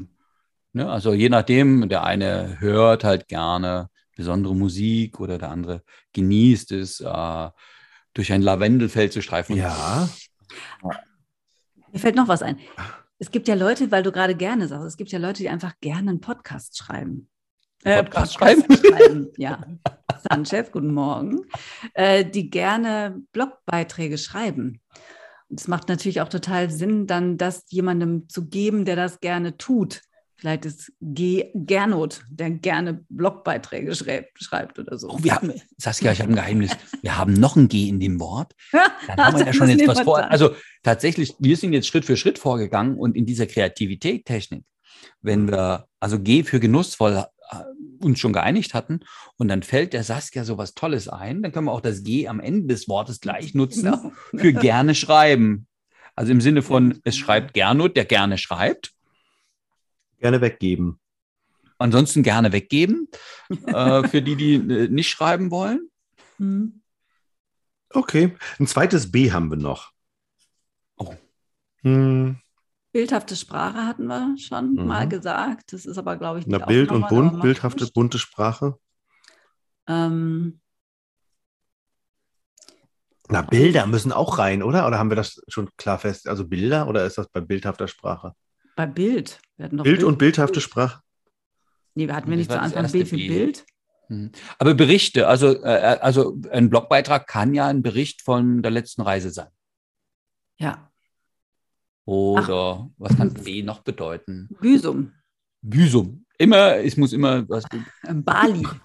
Ne? 0.72 0.88
Also 0.88 1.12
je 1.12 1.28
nachdem, 1.28 1.88
der 1.88 2.04
eine 2.04 2.60
hört 2.60 3.02
halt 3.04 3.26
gerne 3.28 3.88
besondere 4.16 4.54
Musik 4.54 5.18
oder 5.18 5.36
der 5.38 5.50
andere 5.50 5.82
genießt 6.12 6.72
es, 6.72 7.00
äh, 7.00 7.48
durch 8.14 8.32
ein 8.32 8.42
Lavendelfeld 8.42 9.12
zu 9.12 9.20
streifen. 9.22 9.56
Ja. 9.56 10.08
Mir 11.92 11.98
fällt 11.98 12.16
noch 12.16 12.28
was 12.28 12.42
ein. 12.42 12.58
Es 13.18 13.30
gibt 13.30 13.48
ja 13.48 13.54
Leute, 13.54 13.90
weil 13.90 14.02
du 14.02 14.12
gerade 14.12 14.34
gerne 14.34 14.68
sagst, 14.68 14.86
es 14.86 14.96
gibt 14.96 15.10
ja 15.10 15.18
Leute, 15.18 15.42
die 15.42 15.48
einfach 15.48 15.74
gerne 15.80 16.10
einen 16.10 16.20
Podcast 16.20 16.76
schreiben. 16.78 17.28
Äh, 17.84 18.02
Podcast 18.02 18.34
schreiben? 18.34 19.28
Ja. 19.36 19.64
Sanchez, 20.28 20.70
guten 20.70 20.92
Morgen. 20.92 21.46
Äh, 21.94 22.24
die 22.24 22.50
gerne 22.50 23.22
Blogbeiträge 23.32 24.18
schreiben. 24.18 24.80
Und 25.48 25.60
es 25.60 25.66
macht 25.66 25.88
natürlich 25.88 26.20
auch 26.20 26.28
total 26.28 26.70
Sinn, 26.70 27.06
dann 27.06 27.38
das 27.38 27.64
jemandem 27.68 28.28
zu 28.28 28.48
geben, 28.48 28.84
der 28.84 28.96
das 28.96 29.20
gerne 29.20 29.56
tut. 29.56 30.02
Vielleicht 30.36 30.64
ist 30.64 30.92
G 31.00 31.50
Gernot, 31.54 32.22
der 32.30 32.50
gerne 32.50 33.04
Blogbeiträge 33.10 33.94
schreibt, 33.94 34.42
schreibt 34.42 34.78
oder 34.78 34.96
so. 34.96 35.10
Oh, 35.10 35.18
wir 35.22 35.34
haben, 35.34 35.52
Saskia, 35.76 36.12
ich 36.12 36.20
habe 36.20 36.32
ein 36.32 36.36
Geheimnis. 36.36 36.70
Wir 37.02 37.18
haben 37.18 37.34
noch 37.34 37.56
ein 37.56 37.68
G 37.68 37.88
in 37.88 38.00
dem 38.00 38.20
Wort. 38.20 38.54
Dann 38.72 39.16
haben 39.18 39.38
wir 39.38 39.46
ja 39.46 39.52
schon 39.52 39.68
jetzt 39.68 39.86
was 39.86 40.00
vor. 40.00 40.18
Also 40.30 40.54
tatsächlich, 40.82 41.34
wir 41.38 41.56
sind 41.58 41.74
jetzt 41.74 41.88
Schritt 41.88 42.06
für 42.06 42.16
Schritt 42.16 42.38
vorgegangen 42.38 42.96
und 42.96 43.16
in 43.16 43.26
dieser 43.26 43.46
Kreativität, 43.46 44.24
Technik, 44.24 44.64
wenn 45.20 45.50
wir 45.50 45.86
also 45.98 46.18
G 46.18 46.42
für 46.42 46.58
genussvoll 46.58 47.26
uns 48.00 48.18
schon 48.18 48.32
geeinigt 48.32 48.74
hatten 48.74 49.00
und 49.36 49.48
dann 49.48 49.62
fällt 49.62 49.92
der 49.92 50.04
Saskia 50.04 50.44
sowas 50.44 50.74
Tolles 50.74 51.08
ein, 51.08 51.42
dann 51.42 51.52
können 51.52 51.66
wir 51.66 51.72
auch 51.72 51.80
das 51.80 52.02
G 52.02 52.28
am 52.28 52.40
Ende 52.40 52.68
des 52.68 52.88
Wortes 52.88 53.20
gleich 53.20 53.54
nutzen 53.54 53.84
Genau. 53.84 54.12
für 54.36 54.52
gerne 54.52 54.94
schreiben. 54.94 55.66
Also 56.16 56.32
im 56.32 56.40
Sinne 56.40 56.62
von, 56.62 57.00
es 57.04 57.16
schreibt 57.16 57.54
Gernot, 57.54 57.96
der 57.96 58.04
gerne 58.04 58.38
schreibt. 58.38 58.92
Gerne 60.18 60.40
weggeben. 60.40 60.98
Ansonsten 61.78 62.22
gerne 62.22 62.52
weggeben, 62.52 63.08
äh, 63.66 64.02
für 64.08 64.20
die, 64.20 64.36
die 64.36 64.54
äh, 64.54 64.88
nicht 64.88 65.08
schreiben 65.08 65.50
wollen. 65.50 65.88
Hm. 66.36 66.82
Okay. 67.92 68.36
Ein 68.58 68.66
zweites 68.66 69.10
B 69.10 69.32
haben 69.32 69.50
wir 69.50 69.56
noch. 69.56 69.92
Oh. 70.96 71.14
Hm, 71.82 72.38
Bildhafte 72.92 73.36
Sprache 73.36 73.84
hatten 73.86 74.06
wir 74.06 74.36
schon 74.38 74.74
Mhm. 74.74 74.86
mal 74.86 75.08
gesagt. 75.08 75.72
Das 75.72 75.86
ist 75.86 75.96
aber, 75.98 76.16
glaube 76.16 76.40
ich, 76.40 76.46
na, 76.46 76.58
nicht 76.58 76.66
Bild 76.66 76.90
und 76.90 77.08
bunt, 77.08 77.40
bildhafte, 77.40 77.80
nichts. 77.84 77.92
bunte 77.92 78.18
Sprache. 78.18 78.76
Ähm, 79.86 80.60
Na, 83.28 83.42
Bilder 83.42 83.86
müssen 83.86 84.10
auch 84.10 84.38
rein, 84.38 84.60
oder? 84.62 84.88
Oder 84.88 84.98
haben 84.98 85.08
wir 85.10 85.14
das 85.16 85.40
schon 85.46 85.68
klar 85.76 85.98
fest? 86.00 86.26
Also 86.28 86.48
Bilder 86.48 86.88
oder 86.88 87.06
ist 87.06 87.16
das 87.16 87.28
bei 87.28 87.40
bildhafter 87.40 87.86
Sprache? 87.88 88.34
bei 88.76 88.86
Bild. 88.86 89.40
Wir 89.56 89.66
hatten 89.66 89.76
doch 89.76 89.84
Bild 89.84 90.02
und 90.04 90.16
bildhafte 90.18 90.60
Sprache. 90.60 91.02
Nee, 91.94 92.10
hatten 92.10 92.30
wir 92.30 92.36
nicht 92.38 92.50
zu 92.50 92.58
Anfang 92.58 92.90
Bild 92.90 93.08
für 93.08 93.16
B. 93.16 93.28
Bild? 93.28 93.66
Hm. 94.08 94.32
Aber 94.58 94.74
Berichte, 94.74 95.28
also, 95.28 95.62
äh, 95.62 95.98
also 96.00 96.38
ein 96.50 96.70
Blogbeitrag 96.70 97.26
kann 97.26 97.52
ja 97.52 97.66
ein 97.66 97.82
Bericht 97.82 98.22
von 98.22 98.62
der 98.62 98.70
letzten 98.70 99.02
Reise 99.02 99.30
sein. 99.30 99.48
Ja. 100.58 100.89
Oder 102.04 102.90
was 102.98 103.16
kann 103.16 103.32
B 103.34 103.62
noch 103.62 103.80
bedeuten? 103.80 104.48
Büsum. 104.60 105.12
Visum. 105.62 106.24
Immer, 106.38 106.76
es 106.76 106.96
muss 106.96 107.12
immer 107.12 107.48
was. 107.48 107.64
Bali. 108.02 108.66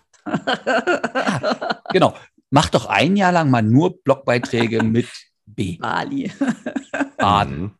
Genau. 1.91 2.15
Mach 2.49 2.69
doch 2.69 2.87
ein 2.87 3.15
Jahr 3.15 3.31
lang 3.31 3.49
mal 3.49 3.61
nur 3.61 4.01
Blogbeiträge 4.03 4.83
mit 4.83 5.07
B. 5.45 5.77
Bali. 5.77 6.31
Baden. 7.17 7.61
Mhm. 7.61 7.71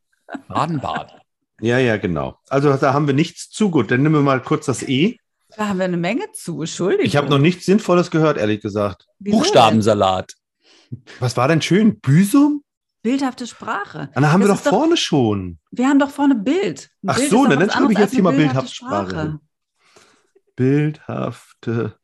Baden, 0.48 0.80
Baden. 0.80 1.20
Ja, 1.62 1.80
ja, 1.80 1.98
genau. 1.98 2.38
Also 2.50 2.76
da 2.76 2.94
haben 2.94 3.08
wir 3.08 3.14
nichts 3.14 3.50
zu 3.50 3.72
gut. 3.72 3.92
Dann 3.92 4.04
nehmen 4.04 4.16
wir 4.16 4.22
mal 4.22 4.42
kurz 4.42 4.66
das 4.66 4.84
E. 4.84 5.18
Da 5.56 5.70
haben 5.70 5.78
wir 5.78 5.86
eine 5.86 5.98
Menge 5.98 6.32
zu. 6.34 6.62
Entschuldigung. 6.62 7.06
Ich 7.06 7.16
habe 7.16 7.30
noch 7.30 7.40
nichts 7.40 7.66
Sinnvolles 7.66 8.12
gehört, 8.12 8.38
ehrlich 8.38 8.62
gesagt. 8.62 9.08
Wieso 9.20 9.38
Buchstabensalat. 9.38 10.34
Was 11.20 11.38
war 11.38 11.48
denn 11.48 11.62
schön? 11.62 12.00
Büsum? 12.00 12.64
Bildhafte 13.06 13.46
Sprache. 13.46 14.10
Ah, 14.16 14.22
da 14.22 14.32
haben 14.32 14.42
wir 14.42 14.48
doch 14.48 14.58
vorne 14.58 14.98
schon. 14.98 15.60
Wir 15.70 15.88
haben 15.88 16.00
doch 16.00 16.10
vorne 16.10 16.34
Bild. 16.34 16.90
Ein 17.04 17.10
Ach 17.10 17.18
Bild 17.18 17.30
so, 17.30 17.46
dann 17.46 17.70
schreibe 17.70 17.94
ich 17.94 18.00
jetzt 18.00 18.16
hier 18.16 18.24
mal 18.24 18.36
bildhafte 18.36 18.74
Sprache 18.74 19.22
hin. 19.22 19.40
Bildhafte 20.56 22.00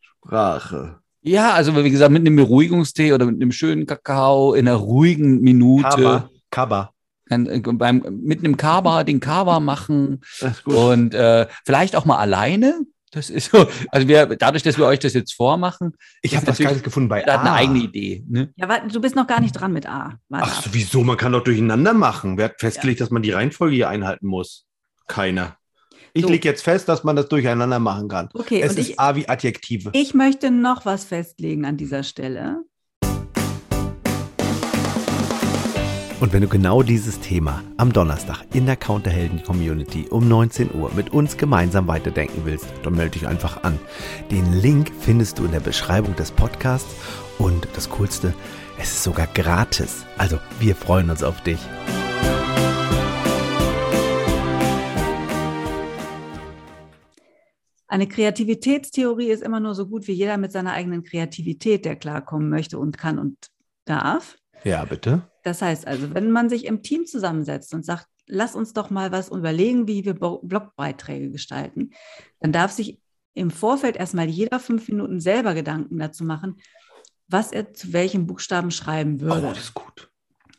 Sprache. 0.00 0.98
Ja, 1.22 1.52
also 1.52 1.76
wie 1.76 1.90
gesagt, 1.92 2.10
mit 2.10 2.22
einem 2.22 2.34
Beruhigungstee 2.34 3.12
oder 3.12 3.26
mit 3.26 3.36
einem 3.36 3.52
schönen 3.52 3.86
Kakao 3.86 4.54
in 4.54 4.66
einer 4.66 4.78
ruhigen 4.78 5.42
Minute. 5.42 5.84
Kaba. 5.90 6.30
Kaba. 6.50 6.90
Kann, 7.28 7.46
äh, 7.46 7.60
beim, 7.60 8.04
mit 8.24 8.40
einem 8.40 8.56
Kaba 8.56 9.04
den 9.04 9.20
Kaba 9.20 9.60
machen 9.60 10.22
Das 10.40 10.56
ist 10.56 10.64
gut. 10.64 10.74
und 10.74 11.14
äh, 11.14 11.46
vielleicht 11.64 11.94
auch 11.94 12.04
mal 12.04 12.18
alleine. 12.18 12.80
Das 13.12 13.30
ist 13.30 13.50
so, 13.52 13.66
also 13.92 14.08
wir, 14.08 14.26
dadurch, 14.26 14.62
dass 14.64 14.76
wir 14.78 14.84
euch 14.86 14.98
das 14.98 15.14
jetzt 15.14 15.34
vormachen, 15.34 15.94
Ich 16.22 16.36
habe 16.36 16.46
was 16.48 16.58
Geiles 16.58 16.82
gefunden 16.82 17.08
bei 17.08 17.22
hat 17.22 17.28
eine 17.40 17.50
A. 17.50 17.54
eigene 17.54 17.78
Idee. 17.78 18.24
Ne? 18.28 18.52
Ja, 18.56 18.68
warte, 18.68 18.88
du 18.88 19.00
bist 19.00 19.14
noch 19.14 19.26
gar 19.28 19.40
nicht 19.40 19.52
dran 19.52 19.72
mit 19.72 19.86
A. 19.88 20.18
Warte 20.28 20.48
Ach 20.50 20.58
ab. 20.58 20.64
wieso? 20.72 21.04
Man 21.04 21.16
kann 21.16 21.32
doch 21.32 21.44
durcheinander 21.44 21.94
machen. 21.94 22.36
Wer 22.36 22.46
hat 22.46 22.60
festgelegt, 22.60 23.00
dass 23.00 23.10
man 23.10 23.22
die 23.22 23.30
Reihenfolge 23.30 23.76
hier 23.76 23.88
einhalten 23.88 24.26
muss? 24.26 24.66
Keiner. 25.06 25.56
Ich 26.14 26.22
So. 26.22 26.28
lege 26.30 26.48
jetzt 26.48 26.62
fest, 26.64 26.88
dass 26.88 27.04
man 27.04 27.14
das 27.14 27.28
durcheinander 27.28 27.78
machen 27.78 28.08
kann. 28.08 28.28
Okay, 28.34 28.60
es 28.60 28.72
und 28.72 28.78
ist 28.80 28.88
ich, 28.90 28.98
A 29.00 29.14
wie 29.14 29.28
Adjektive. 29.28 29.90
ich 29.92 30.14
möchte 30.14 30.50
noch 30.50 30.84
was 30.84 31.04
festlegen 31.04 31.64
an 31.64 31.76
dieser 31.76 32.02
Stelle. 32.02 32.62
Und 36.18 36.32
wenn 36.32 36.40
du 36.40 36.48
genau 36.48 36.82
dieses 36.82 37.20
Thema 37.20 37.62
am 37.76 37.92
Donnerstag 37.92 38.42
in 38.54 38.64
der 38.64 38.76
Counterhelden-Community 38.76 40.06
um 40.08 40.26
19 40.26 40.74
Uhr 40.74 40.90
mit 40.94 41.12
uns 41.12 41.36
gemeinsam 41.36 41.88
weiterdenken 41.88 42.46
willst, 42.46 42.66
dann 42.82 42.94
melde 42.94 43.18
dich 43.18 43.26
einfach 43.26 43.64
an. 43.64 43.78
Den 44.30 44.54
Link 44.54 44.90
findest 44.98 45.38
du 45.38 45.44
in 45.44 45.52
der 45.52 45.60
Beschreibung 45.60 46.16
des 46.16 46.30
Podcasts 46.30 46.96
und 47.38 47.68
das 47.74 47.90
Coolste, 47.90 48.32
es 48.78 48.92
ist 48.92 49.02
sogar 49.02 49.26
gratis. 49.26 50.06
Also 50.16 50.38
wir 50.58 50.74
freuen 50.74 51.10
uns 51.10 51.22
auf 51.22 51.42
dich. 51.42 51.60
Eine 57.88 58.08
Kreativitätstheorie 58.08 59.28
ist 59.28 59.42
immer 59.42 59.60
nur 59.60 59.74
so 59.74 59.86
gut 59.86 60.06
wie 60.08 60.12
jeder 60.12 60.38
mit 60.38 60.50
seiner 60.50 60.72
eigenen 60.72 61.04
Kreativität, 61.04 61.84
der 61.84 61.96
klarkommen 61.96 62.48
möchte 62.48 62.78
und 62.78 62.96
kann 62.96 63.18
und 63.18 63.36
darf. 63.84 64.38
Ja, 64.66 64.84
bitte. 64.84 65.22
Das 65.44 65.62
heißt 65.62 65.86
also, 65.86 66.12
wenn 66.12 66.32
man 66.32 66.48
sich 66.48 66.64
im 66.64 66.82
Team 66.82 67.06
zusammensetzt 67.06 67.72
und 67.72 67.84
sagt, 67.84 68.08
lass 68.26 68.56
uns 68.56 68.72
doch 68.72 68.90
mal 68.90 69.12
was 69.12 69.28
überlegen, 69.28 69.86
wie 69.86 70.04
wir 70.04 70.14
Blogbeiträge 70.14 71.30
gestalten, 71.30 71.90
dann 72.40 72.50
darf 72.50 72.72
sich 72.72 73.00
im 73.34 73.52
Vorfeld 73.52 73.94
erstmal 73.96 74.28
jeder 74.28 74.58
fünf 74.58 74.88
Minuten 74.88 75.20
selber 75.20 75.54
Gedanken 75.54 75.98
dazu 75.98 76.24
machen, 76.24 76.56
was 77.28 77.52
er 77.52 77.74
zu 77.74 77.92
welchem 77.92 78.26
Buchstaben 78.26 78.72
schreiben 78.72 79.18
Oh, 79.20 79.26
würde. 79.26 79.42
das 79.42 79.58
ist 79.58 79.74
gut. 79.74 80.10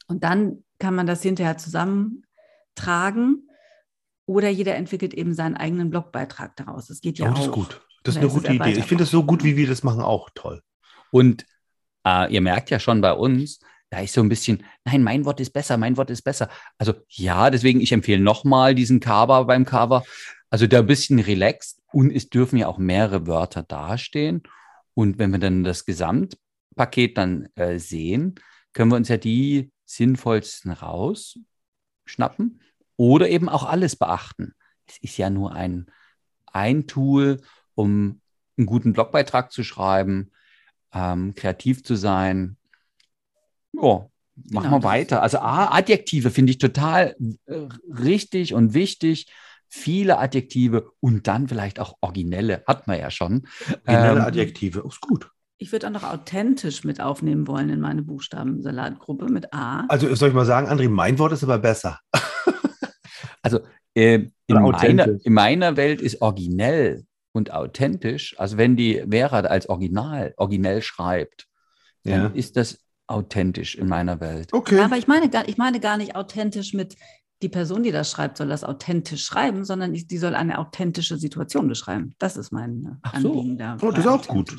Und 0.08 0.24
dann 0.24 0.64
kann 0.80 0.96
man 0.96 1.06
das 1.06 1.22
hinterher 1.22 1.58
zusammentragen 1.58 3.50
oder 4.26 4.48
jeder 4.48 4.76
entwickelt 4.76 5.14
eben 5.14 5.34
seinen 5.34 5.58
eigenen 5.58 5.90
Blogbeitrag 5.90 6.56
daraus. 6.56 6.88
Das 6.88 7.02
geht 7.02 7.20
ja 7.20 7.28
oh, 7.28 7.32
auch. 7.32 7.36
das 7.36 7.46
ist 7.46 7.52
gut. 7.52 7.82
Das 8.04 8.16
ist 8.16 8.22
eine 8.22 8.30
gute 8.30 8.54
Idee. 8.54 8.80
Ich 8.80 8.86
finde 8.86 9.04
es 9.04 9.12
so 9.12 9.24
gut, 9.26 9.44
wie 9.44 9.58
wir 9.58 9.68
das 9.68 9.84
machen, 9.84 10.02
auch 10.02 10.30
toll. 10.34 10.62
Und 11.12 11.46
äh, 12.06 12.32
ihr 12.34 12.40
merkt 12.40 12.70
ja 12.70 12.80
schon 12.80 13.02
bei 13.02 13.12
uns, 13.12 13.60
da 13.90 14.00
ist 14.00 14.14
so 14.14 14.22
ein 14.22 14.30
bisschen, 14.30 14.64
nein, 14.84 15.04
mein 15.04 15.26
Wort 15.26 15.40
ist 15.40 15.52
besser, 15.52 15.78
mein 15.78 15.98
Wort 15.98 16.10
ist 16.10 16.24
besser. 16.24 16.50
Also 16.78 16.94
ja, 17.10 17.50
deswegen, 17.50 17.80
ich 17.80 17.92
empfehle 17.92 18.22
nochmal 18.22 18.76
diesen 18.76 19.00
Cover 19.00 19.46
beim 19.46 19.66
Cover. 19.66 20.04
Also 20.50 20.68
da 20.68 20.80
ein 20.80 20.88
bisschen 20.88 21.20
relaxed 21.20 21.82
und 21.92 22.12
es 22.12 22.30
dürfen 22.30 22.58
ja 22.58 22.68
auch 22.68 22.78
mehrere 22.78 23.28
Wörter 23.28 23.64
dastehen. 23.64 24.44
Und 24.94 25.20
wenn 25.20 25.32
wir 25.32 25.40
dann 25.40 25.64
das 25.64 25.86
Gesamtpaket 25.86 27.18
dann 27.18 27.50
äh, 27.56 27.80
sehen, 27.80 28.36
können 28.74 28.92
wir 28.92 28.96
uns 28.98 29.10
ja 29.10 29.18
die 29.18 29.72
sinnvollsten 29.86 30.72
rausschnappen 30.72 32.62
oder 32.98 33.30
eben 33.30 33.48
auch 33.48 33.64
alles 33.66 33.96
beachten. 33.96 34.54
Es 34.86 34.98
ist 34.98 35.18
ja 35.18 35.30
nur 35.30 35.54
ein, 35.54 35.88
ein 36.46 36.88
Tool, 36.88 37.42
um 37.76 38.22
einen 38.58 38.66
guten 38.66 38.94
Blogbeitrag 38.94 39.52
zu 39.52 39.64
schreiben, 39.64 40.32
ähm, 40.94 41.36
kreativ 41.36 41.84
zu 41.84 41.96
sein. 41.96 42.58
Ja, 43.74 43.82
machen 43.82 44.10
Genau, 44.52 44.72
wir 44.72 44.84
weiter. 44.84 45.22
Also 45.22 45.40
A, 45.40 45.76
Adjektive 45.76 46.30
finde 46.32 46.52
ich 46.52 46.58
total 46.58 47.16
äh, 47.46 47.68
richtig 47.88 48.54
und 48.54 48.74
wichtig. 48.74 49.32
Viele 49.70 50.18
Adjektive 50.18 50.92
und 51.02 51.28
dann 51.28 51.48
vielleicht 51.48 51.80
auch 51.80 51.96
originelle, 52.02 52.64
hat 52.68 52.88
man 52.88 53.00
ja 53.00 53.12
schon. 53.12 53.48
Generelle 53.86 54.22
Ähm, 54.22 54.26
Adjektive. 54.26 54.84
Ist 54.88 55.02
gut. 55.02 55.30
Ich 55.58 55.72
würde 55.72 55.88
auch 55.88 55.92
noch 55.92 56.04
authentisch 56.04 56.84
mit 56.84 57.02
aufnehmen 57.02 57.48
wollen 57.48 57.70
in 57.70 57.82
meine 57.82 58.04
Buchstabensalatgruppe 58.04 59.26
mit 59.26 59.54
A. 59.54 59.86
Also 59.90 60.14
soll 60.16 60.30
ich 60.30 60.36
mal 60.36 60.46
sagen, 60.46 60.68
André, 60.68 60.88
mein 60.88 61.18
Wort 61.20 61.34
ist 61.34 61.44
aber 61.44 61.60
besser. 61.60 62.00
Also 63.42 63.60
äh, 63.94 64.26
in, 64.48 64.56
meiner, 64.62 65.08
in 65.24 65.34
meiner 65.34 65.78
Welt 65.78 66.02
ist 66.02 66.22
originell 66.22 67.06
und 67.32 67.52
authentisch, 67.54 68.36
also 68.38 68.58
wenn 68.58 68.76
die 68.76 69.04
Vera 69.10 69.40
als 69.40 69.70
Original, 69.70 70.34
originell 70.38 70.82
schreibt, 70.82 71.48
dann 72.04 72.22
Ja. 72.24 72.28
ist 72.28 72.58
das 72.58 72.80
authentisch 73.08 73.76
in 73.76 73.88
meiner 73.88 74.20
Welt. 74.20 74.54
Okay. 74.54 74.78
Ja, 74.78 74.86
aber 74.86 74.98
ich 74.98 75.08
meine, 75.08 75.30
gar, 75.30 75.48
ich 75.48 75.58
meine 75.58 75.80
gar 75.80 75.98
nicht 75.98 76.16
authentisch 76.16 76.74
mit 76.74 76.96
die 77.42 77.50
Person, 77.50 77.84
die 77.84 77.92
das 77.92 78.12
schreibt, 78.12 78.38
soll 78.38 78.48
das 78.48 78.64
authentisch 78.64 79.24
schreiben, 79.24 79.64
sondern 79.64 79.94
ich, 79.94 80.08
die 80.08 80.18
soll 80.18 80.36
eine 80.36 80.58
authentische 80.58 81.18
Situation 81.18 81.68
beschreiben. 81.68 82.16
Das 82.18 82.36
ist 82.36 82.52
mein 82.52 83.00
Ach 83.04 83.20
so. 83.20 83.32
Anliegen 83.32 83.58
da. 83.58 83.78
Oh, 83.82 83.92
das 83.92 84.00
ist 84.00 84.08
auch 84.08 84.28
gut. 84.28 84.56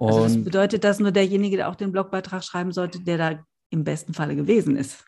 Also 0.00 0.22
das 0.24 0.36
Und 0.36 0.44
bedeutet, 0.44 0.84
dass 0.84 1.00
nur 1.00 1.12
derjenige, 1.12 1.56
der 1.56 1.68
auch 1.68 1.76
den 1.76 1.92
Blogbeitrag 1.92 2.44
schreiben 2.44 2.72
sollte, 2.72 3.00
der 3.00 3.18
da 3.18 3.44
im 3.70 3.84
besten 3.84 4.12
Falle 4.12 4.36
gewesen 4.36 4.76
ist. 4.76 5.04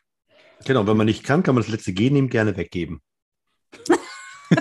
Genau, 0.65 0.87
wenn 0.87 0.97
man 0.97 1.07
nicht 1.07 1.23
kann, 1.23 1.43
kann 1.43 1.55
man 1.55 1.63
das 1.63 1.71
letzte 1.71 1.93
G 1.93 2.09
nehmen, 2.11 2.29
gerne 2.29 2.57
weggeben. 2.57 3.03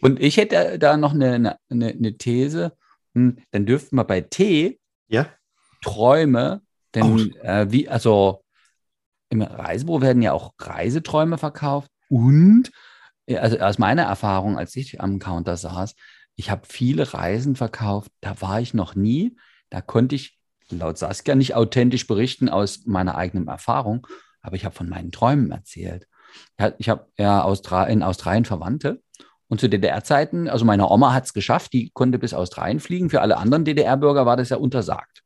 Und 0.00 0.20
ich 0.20 0.36
hätte 0.36 0.78
da 0.78 0.96
noch 0.96 1.12
eine, 1.12 1.58
eine, 1.68 1.88
eine 1.88 2.16
These. 2.16 2.72
Hm, 3.14 3.38
Dann 3.50 3.66
dürften 3.66 3.96
wir 3.96 4.04
bei 4.04 4.20
T 4.22 4.80
Ja? 5.08 5.26
Träume, 5.82 6.62
denn 6.94 7.04
Oh. 7.04 7.46
äh, 7.46 7.70
wie, 7.70 7.88
also 7.88 8.42
im 9.30 9.42
Reisebüro 9.42 10.00
werden 10.00 10.22
ja 10.22 10.32
auch 10.32 10.54
Reiseträume 10.58 11.38
verkauft 11.38 11.90
und 12.08 12.70
also 13.30 13.58
aus 13.58 13.78
meiner 13.78 14.04
Erfahrung, 14.04 14.56
als 14.56 14.74
ich 14.74 15.00
am 15.02 15.18
Counter 15.18 15.56
saß, 15.56 15.94
ich 16.36 16.50
habe 16.50 16.62
viele 16.66 17.12
Reisen 17.12 17.56
verkauft, 17.56 18.10
da 18.20 18.40
war 18.40 18.60
ich 18.60 18.72
noch 18.72 18.94
nie, 18.94 19.36
da 19.68 19.80
konnte 19.82 20.14
ich 20.14 20.38
laut 20.70 20.96
Saskia 20.98 21.34
nicht 21.34 21.54
authentisch 21.54 22.06
berichten 22.06 22.48
aus 22.48 22.86
meiner 22.86 23.16
eigenen 23.16 23.48
Erfahrung, 23.48 24.06
aber 24.40 24.56
ich 24.56 24.64
habe 24.64 24.74
von 24.74 24.88
meinen 24.88 25.12
Träumen 25.12 25.50
erzählt. 25.50 26.06
Ich 26.78 26.88
habe 26.88 27.06
ja 27.18 27.42
Austra 27.42 27.84
in 27.84 28.02
Australien 28.02 28.44
Verwandte 28.44 29.02
und 29.48 29.60
zu 29.60 29.68
DDR-Zeiten, 29.68 30.48
also 30.48 30.64
meine 30.64 30.88
Oma 30.88 31.12
hat 31.12 31.24
es 31.24 31.32
geschafft, 31.32 31.72
die 31.72 31.90
konnte 31.90 32.18
bis 32.18 32.34
Australien 32.34 32.80
fliegen. 32.80 33.10
Für 33.10 33.22
alle 33.22 33.38
anderen 33.38 33.64
DDR-Bürger 33.64 34.26
war 34.26 34.36
das 34.36 34.50
ja 34.50 34.58
untersagt. 34.58 35.22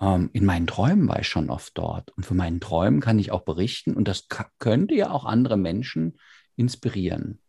Ähm, 0.00 0.30
in 0.32 0.44
meinen 0.44 0.66
Träumen 0.66 1.08
war 1.08 1.18
ich 1.20 1.28
schon 1.28 1.50
oft 1.50 1.76
dort. 1.76 2.10
Und 2.16 2.24
von 2.24 2.36
meinen 2.36 2.60
Träumen 2.60 3.00
kann 3.00 3.18
ich 3.18 3.32
auch 3.32 3.42
berichten. 3.42 3.94
Und 3.94 4.06
das 4.08 4.26
könnte 4.58 4.94
ja 4.94 5.10
auch 5.10 5.24
andere 5.24 5.56
Menschen 5.56 6.18
inspirieren. 6.56 7.40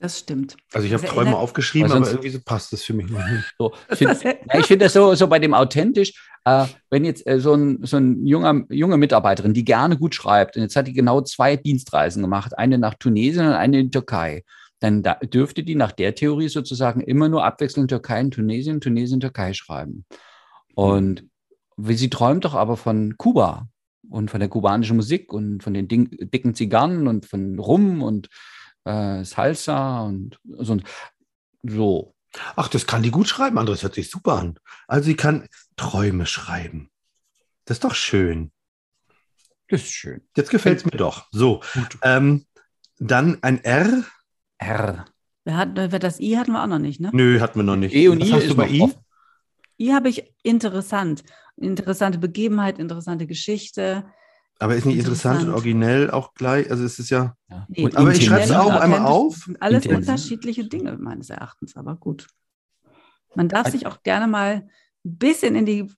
Das 0.00 0.20
stimmt. 0.20 0.56
Also 0.72 0.86
ich 0.86 0.92
habe 0.92 1.02
Das 1.02 1.10
Träume 1.12 1.36
aufgeschrieben, 1.36 1.90
aber 1.90 2.06
irgendwie 2.08 2.28
so 2.30 2.38
passt 2.40 2.72
das 2.72 2.84
für 2.84 2.92
mich 2.92 3.10
noch 3.10 3.26
nicht. 3.26 3.52
So, 3.58 3.72
ich 3.90 3.98
finde 3.98 4.14
Das- 4.14 4.22
ja, 4.54 4.62
find 4.62 4.82
das 4.82 4.92
so, 4.92 5.14
so 5.16 5.26
bei 5.26 5.40
dem 5.40 5.54
authentisch, 5.54 6.12
äh, 6.44 6.66
wenn 6.88 7.04
jetzt 7.04 7.26
äh, 7.26 7.40
so 7.40 7.54
ein, 7.54 7.80
so 7.84 7.96
ein 7.96 8.24
junger, 8.24 8.62
junge 8.68 8.96
Mitarbeiterin, 8.96 9.54
die 9.54 9.64
gerne 9.64 9.98
gut 9.98 10.14
schreibt, 10.14 10.56
und 10.56 10.62
jetzt 10.62 10.76
hat 10.76 10.86
die 10.86 10.92
genau 10.92 11.20
zwei 11.22 11.56
Dienstreisen 11.56 12.22
gemacht, 12.22 12.56
eine 12.56 12.78
nach 12.78 12.94
Tunesien 12.94 13.46
und 13.48 13.54
eine 13.54 13.80
in 13.80 13.86
die 13.86 13.90
Türkei, 13.90 14.44
dann 14.78 15.02
da, 15.02 15.14
dürfte 15.14 15.64
die 15.64 15.74
nach 15.74 15.90
der 15.90 16.14
Theorie 16.14 16.48
sozusagen 16.48 17.00
immer 17.00 17.28
nur 17.28 17.44
abwechselnd 17.44 17.88
Türkei 17.90 18.20
und 18.20 18.30
Tunesien, 18.34 18.80
Tunesien, 18.80 19.18
Türkei 19.18 19.52
schreiben. 19.52 20.04
Und 20.76 21.24
sie 21.78 22.10
träumt 22.10 22.44
doch 22.44 22.54
aber 22.54 22.76
von 22.76 23.16
Kuba 23.16 23.68
und 24.10 24.30
von 24.30 24.40
der 24.40 24.48
kubanischen 24.48 24.96
Musik 24.96 25.32
und 25.32 25.62
von 25.62 25.74
den 25.74 25.88
Ding, 25.88 26.08
dicken 26.10 26.54
Zigarren 26.54 27.06
und 27.06 27.26
von 27.26 27.58
Rum 27.58 28.02
und 28.02 28.28
äh, 28.84 29.24
Salsa 29.24 30.02
und 30.02 30.38
so. 30.44 30.78
so. 31.62 32.14
Ach, 32.56 32.68
das 32.68 32.86
kann 32.86 33.02
die 33.02 33.10
gut 33.10 33.28
schreiben, 33.28 33.58
André, 33.58 33.70
das 33.70 33.82
hört 33.82 33.94
sich 33.94 34.10
super 34.10 34.34
an. 34.34 34.58
Also 34.86 35.06
sie 35.06 35.16
kann 35.16 35.48
Träume 35.76 36.26
schreiben. 36.26 36.90
Das 37.64 37.78
ist 37.78 37.84
doch 37.84 37.94
schön. 37.94 38.52
Das 39.68 39.82
ist 39.82 39.92
schön. 39.92 40.22
Jetzt 40.36 40.50
gefällt 40.50 40.78
es 40.78 40.84
mir 40.84 40.96
doch. 40.96 41.26
So, 41.30 41.62
ähm, 42.02 42.46
dann 42.98 43.42
ein 43.42 43.62
R. 43.64 44.04
R. 44.58 45.04
Wer 45.44 45.56
hat, 45.56 45.70
wer 45.74 45.98
das 45.98 46.20
I 46.20 46.36
hatten 46.36 46.52
wir 46.52 46.62
auch 46.62 46.66
noch 46.68 46.78
nicht, 46.78 47.00
ne? 47.00 47.10
Nö, 47.12 47.40
hatten 47.40 47.58
wir 47.58 47.64
noch 47.64 47.76
nicht. 47.76 47.94
E 47.94 48.08
und 48.08 48.20
Was 48.20 48.28
I 48.28 48.32
hast 48.32 48.42
ist 48.42 48.50
du 48.50 48.56
bei 48.56 48.66
noch 48.66 48.72
I? 48.72 48.82
offen. 48.82 49.00
I 49.80 49.92
habe 49.92 50.08
ich 50.08 50.34
interessant. 50.42 51.22
Interessante 51.60 52.18
Begebenheit, 52.18 52.78
interessante 52.78 53.26
Geschichte. 53.26 54.04
Aber 54.60 54.74
ist 54.74 54.86
nicht 54.86 54.98
interessant, 54.98 55.40
Interessant. 55.40 55.48
und 55.48 55.54
originell 55.54 56.10
auch 56.10 56.34
gleich. 56.34 56.70
Also 56.70 56.84
es 56.84 56.98
ist 56.98 57.10
ja. 57.10 57.36
Ja. 57.48 57.66
Nee, 57.68 57.84
Und 57.84 57.96
aber 57.96 58.10
ich 58.12 58.24
intensiv. 58.24 58.48
schreib's 58.48 58.50
auch 58.50 58.80
einmal 58.80 59.02
auf. 59.02 59.34
Das 59.34 59.44
sind 59.44 59.62
alles 59.62 59.84
Intensiv. 59.84 60.08
unterschiedliche 60.08 60.64
Dinge, 60.68 60.96
meines 60.98 61.30
Erachtens, 61.30 61.76
aber 61.76 61.96
gut. 61.96 62.26
Man 63.34 63.48
darf 63.48 63.68
sich 63.68 63.86
auch 63.86 64.02
gerne 64.02 64.26
mal 64.26 64.68
ein 65.04 65.16
bisschen 65.18 65.54
in 65.54 65.64
die 65.66 65.92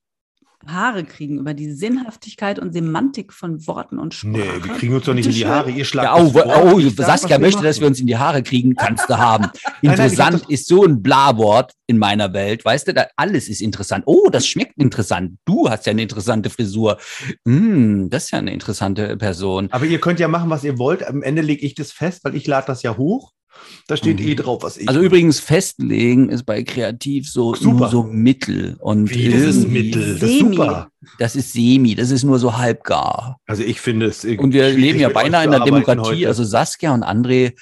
Haare 0.67 1.03
kriegen 1.03 1.37
über 1.39 1.53
die 1.53 1.71
Sinnhaftigkeit 1.71 2.59
und 2.59 2.73
Semantik 2.73 3.33
von 3.33 3.65
Worten 3.67 3.97
und 3.99 4.13
Sprache. 4.13 4.31
Nee, 4.31 4.63
wir 4.63 4.73
kriegen 4.75 4.93
uns 4.93 5.05
doch 5.05 5.13
nicht 5.13 5.25
in 5.27 5.31
die. 5.33 5.45
Haare. 5.45 5.71
Ihr 5.71 5.85
schlagt 5.85 6.05
Ja, 6.05 6.15
oh, 6.23 6.31
oh, 6.33 6.79
sag, 6.79 6.97
was 6.97 7.05
Saskia 7.21 7.39
möchte, 7.39 7.63
dass 7.63 7.77
wir 7.77 7.83
machen. 7.85 7.91
uns 7.91 7.99
in 7.99 8.07
die 8.07 8.17
Haare 8.17 8.43
kriegen. 8.43 8.75
Kannst 8.75 9.09
du 9.09 9.17
haben. 9.17 9.45
nein, 9.81 9.93
Interessant 9.93 10.41
das- 10.43 10.49
ist 10.49 10.67
so 10.67 10.83
ein 10.83 11.01
Blawort 11.01 11.73
in 11.87 11.97
meiner 11.97 12.33
Welt. 12.33 12.63
Weißt 12.63 12.87
du, 12.87 12.93
da, 12.93 13.07
alles 13.15 13.49
ist 13.49 13.61
interessant. 13.61 14.03
Oh, 14.07 14.29
das 14.31 14.47
schmeckt 14.47 14.77
interessant. 14.77 15.37
Du 15.45 15.69
hast 15.69 15.85
ja 15.85 15.91
eine 15.91 16.03
interessante 16.03 16.49
Frisur. 16.49 16.97
Mm, 17.45 18.09
das 18.09 18.25
ist 18.25 18.31
ja 18.31 18.39
eine 18.39 18.53
interessante 18.53 19.17
Person. 19.17 19.67
Aber 19.71 19.85
ihr 19.85 19.99
könnt 19.99 20.19
ja 20.19 20.27
machen, 20.27 20.49
was 20.49 20.63
ihr 20.63 20.77
wollt. 20.77 21.03
Am 21.05 21.23
Ende 21.23 21.41
lege 21.41 21.65
ich 21.65 21.75
das 21.75 21.91
fest, 21.91 22.23
weil 22.23 22.35
ich 22.35 22.47
lade 22.47 22.67
das 22.67 22.83
ja 22.83 22.97
hoch. 22.97 23.31
Da 23.87 23.97
steht 23.97 24.19
Mhm. 24.19 24.27
eh 24.27 24.35
drauf, 24.35 24.63
was 24.63 24.77
ich. 24.77 24.87
Also 24.87 25.01
übrigens 25.01 25.39
festlegen 25.39 26.29
ist 26.29 26.43
bei 26.45 26.63
Kreativ 26.63 27.29
so 27.29 27.53
Super. 27.55 27.73
nur 27.79 27.89
so 27.89 28.03
Mittel 28.03 28.75
und 28.79 29.09
Wie, 29.13 29.29
das 29.29 29.41
ist 29.41 29.67
Mittel. 29.67 30.13
Das 30.19 30.29
ist 30.29 30.37
Semi. 30.37 30.55
super. 30.55 30.91
Das 31.19 31.35
ist 31.35 31.53
semi, 31.53 31.95
das 31.95 32.11
ist 32.11 32.23
nur 32.23 32.39
so 32.39 32.57
halbgar. 32.57 33.39
Also 33.47 33.63
ich 33.63 33.81
finde 33.81 34.05
es. 34.07 34.23
Und 34.23 34.53
wir 34.53 34.69
leben 34.69 34.99
ja 34.99 35.09
beinahe 35.09 35.43
in 35.43 35.49
einer 35.49 35.61
arbeiten 35.61 35.75
Demokratie. 35.75 36.09
heute. 36.17 36.27
Also 36.27 36.43
Saskia 36.43 36.93
und 36.93 37.03
André 37.03 37.53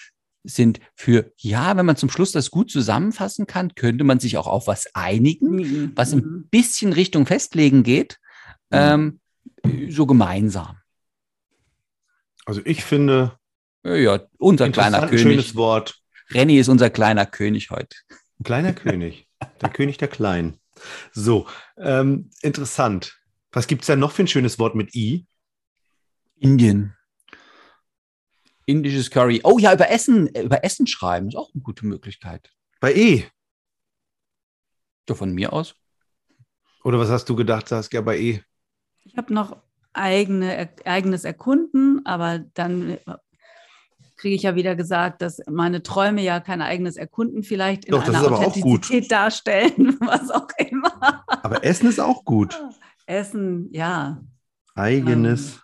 sind 0.44 0.80
für, 0.96 1.32
ja, 1.38 1.76
wenn 1.76 1.86
man 1.86 1.96
zum 1.98 2.10
Schluss 2.10 2.32
das 2.32 2.50
gut 2.52 2.72
zusammenfassen 2.72 3.46
kann, 3.46 3.76
könnte 3.76 4.04
man 4.04 4.20
sich 4.20 4.38
auch 4.38 4.48
auf 4.48 4.68
was 4.68 4.88
einigen, 4.94 5.56
Mhm. 5.56 5.92
was 5.96 6.14
ein 6.14 6.48
bisschen 6.50 6.94
Richtung 6.94 7.26
Festlegen 7.26 7.84
geht, 7.84 8.20
ähm, 8.72 9.20
so 9.90 10.06
gemeinsam. 10.06 10.78
also 12.46 12.62
ich 12.66 12.84
finde, 12.84 13.34
Ja, 13.84 13.96
ja, 13.96 14.20
unser 14.38 14.70
kleiner 14.70 15.08
König. 15.08 15.22
schönes 15.22 15.56
Wort. 15.56 16.02
Renny 16.32 16.58
ist 16.60 16.68
unser 16.68 16.90
kleiner 16.90 17.26
König 17.26 17.72
heute. 17.72 17.96
Ein 18.40 18.44
kleiner 18.44 18.74
König. 18.74 19.28
Der 19.62 19.70
König 19.70 19.98
der 19.98 20.08
Kleinen. 20.08 20.60
So, 21.12 21.48
ähm, 21.78 22.30
interessant. 22.42 23.18
Was 23.52 23.68
gibt 23.68 23.82
es 23.82 23.88
da 23.88 23.96
noch 23.96 24.12
für 24.12 24.24
ein 24.24 24.28
schönes 24.28 24.60
Wort 24.60 24.76
mit 24.76 24.96
I? 24.96 25.26
Indien. 26.38 26.96
Indisches 28.66 29.10
Curry. 29.10 29.42
Oh 29.44 29.58
ja, 29.58 29.74
über 29.74 29.90
Essen, 29.90 30.34
äh, 30.36 30.44
über 30.44 30.64
Essen 30.64 30.86
schreiben 30.86 31.30
ist 31.30 31.36
auch 31.36 31.52
eine 31.54 31.64
gute 31.64 31.86
Möglichkeit. 31.86 32.52
Bei 32.80 32.94
E. 32.94 33.26
Ja, 35.08 35.16
von 35.16 35.32
mir 35.32 35.52
aus. 35.52 35.76
Oder 36.84 37.00
was 37.00 37.10
hast 37.10 37.26
du 37.30 37.36
gedacht, 37.36 37.68
Saskia, 37.68 38.02
bei 38.02 38.20
E? 38.20 38.44
Ich 39.04 39.18
habe 39.18 39.34
noch 39.34 39.58
eigene, 39.94 40.70
eigenes 40.86 41.24
Erkunden, 41.24 42.06
aber 42.06 42.40
dann 42.40 43.00
kriege 44.20 44.36
ich 44.36 44.44
ja 44.44 44.56
wieder 44.56 44.76
gesagt, 44.76 45.22
dass 45.22 45.40
meine 45.48 45.82
Träume 45.82 46.22
ja 46.22 46.42
kein 46.42 46.62
eigenes 46.62 46.98
Erkunden 46.98 47.42
vielleicht 47.42 47.86
in 47.86 47.92
Doch, 47.92 48.04
das 48.04 48.10
einer 48.10 48.20
ist 48.20 48.28
aber 48.28 48.40
auch 48.40 48.54
gut. 48.54 48.82
Authentizität 48.84 49.12
darstellen, 49.12 49.98
was 50.02 50.30
auch 50.30 50.48
immer. 50.58 51.24
Aber 51.28 51.64
Essen 51.64 51.88
ist 51.88 52.00
auch 52.00 52.26
gut. 52.26 52.62
Essen, 53.06 53.70
ja. 53.72 54.22
Eigenes 54.76 55.62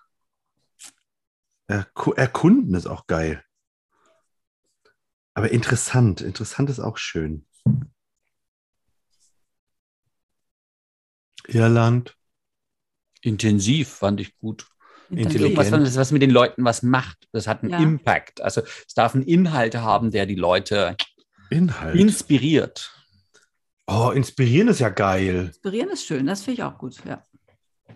Erku 1.67 2.13
Erkunden 2.13 2.75
ist 2.75 2.87
auch 2.87 3.07
geil. 3.07 3.43
Aber 5.33 5.51
interessant. 5.51 6.21
Interessant 6.21 6.69
ist 6.69 6.79
auch 6.79 6.97
schön. 6.97 7.45
Irland. 11.47 12.17
Intensiv 13.21 13.89
fand 13.89 14.21
ich 14.21 14.37
gut. 14.37 14.67
Intelligent. 15.09 15.57
Was, 15.57 15.71
was, 15.71 15.95
was 15.97 16.11
mit 16.11 16.21
den 16.21 16.31
Leuten 16.31 16.63
was 16.65 16.81
macht. 16.83 17.27
Das 17.31 17.47
hat 17.47 17.61
einen 17.63 17.71
Ja. 17.71 17.79
Impact. 17.79 18.41
Also 18.41 18.61
es 18.61 18.93
darf 18.93 19.13
einen 19.15 19.23
Inhalt 19.23 19.75
haben, 19.75 20.11
der 20.11 20.25
die 20.25 20.35
Leute 20.35 20.95
Inhalt. 21.49 21.95
inspiriert. 21.95 22.91
oh, 23.87 24.11
inspirieren 24.11 24.67
ist 24.69 24.79
ja 24.79 24.89
geil. 24.89 25.47
Inspirieren 25.47 25.89
ist 25.89 26.05
schön, 26.05 26.25
das 26.25 26.41
finde 26.43 26.61
ich 26.61 26.63
auch 26.63 26.77
gut. 26.77 27.03
Ja. 27.05 27.23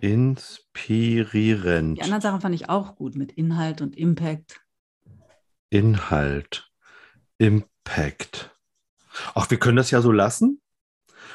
Inspirierend. 0.02 1.98
Die 1.98 2.02
anderen 2.04 2.22
Sachen 2.22 2.42
fand 2.42 2.56
ich 2.56 2.70
auch 2.70 2.96
gut 2.96 3.16
mit 3.16 3.32
Inhalt 3.34 3.82
und 3.82 3.98
Impact. 3.98 4.62
Inhalt. 5.70 6.70
Impact. 7.38 8.52
Ach, 9.36 9.50
wir 9.50 9.58
können 9.60 9.78
das 9.78 9.92
ja 9.92 10.02
so 10.02 10.12
lassen. 10.12 10.62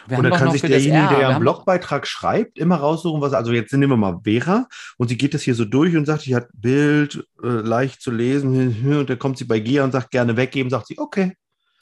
Wir 0.07 0.19
Und 0.19 0.25
dann 0.25 0.33
kann 0.35 0.51
sich 0.51 0.61
derjenige, 0.61 1.17
der 1.17 1.29
einen 1.31 1.41
Blogbeitrag 1.41 2.07
schreibt, 2.07 2.59
immer 2.59 2.77
raussuchen, 2.77 3.21
was. 3.21 3.33
Also 3.33 3.53
jetzt 3.53 3.73
nehmen 3.73 3.93
wir 3.93 3.97
mal 3.97 4.21
Vera 4.23 4.69
und 4.99 5.09
sie 5.09 5.17
geht 5.17 5.33
das 5.35 5.43
hier 5.43 5.55
so 5.55 5.65
durch 5.65 5.97
und 5.97 6.05
sagt, 6.07 6.23
sie 6.23 6.35
hat 6.37 6.49
Bild, 6.53 7.27
äh, 7.43 7.47
leicht 7.47 8.03
zu 8.03 8.11
lesen. 8.11 8.85
Und 8.99 9.09
dann 9.11 9.19
kommt 9.19 9.39
sie 9.39 9.45
bei 9.45 9.61
Gia 9.61 9.83
und 9.85 9.93
sagt, 9.93 10.11
gerne 10.11 10.37
weggeben. 10.37 10.71
Sagt 10.71 10.89
sie, 10.89 10.99
okay, 10.99 11.37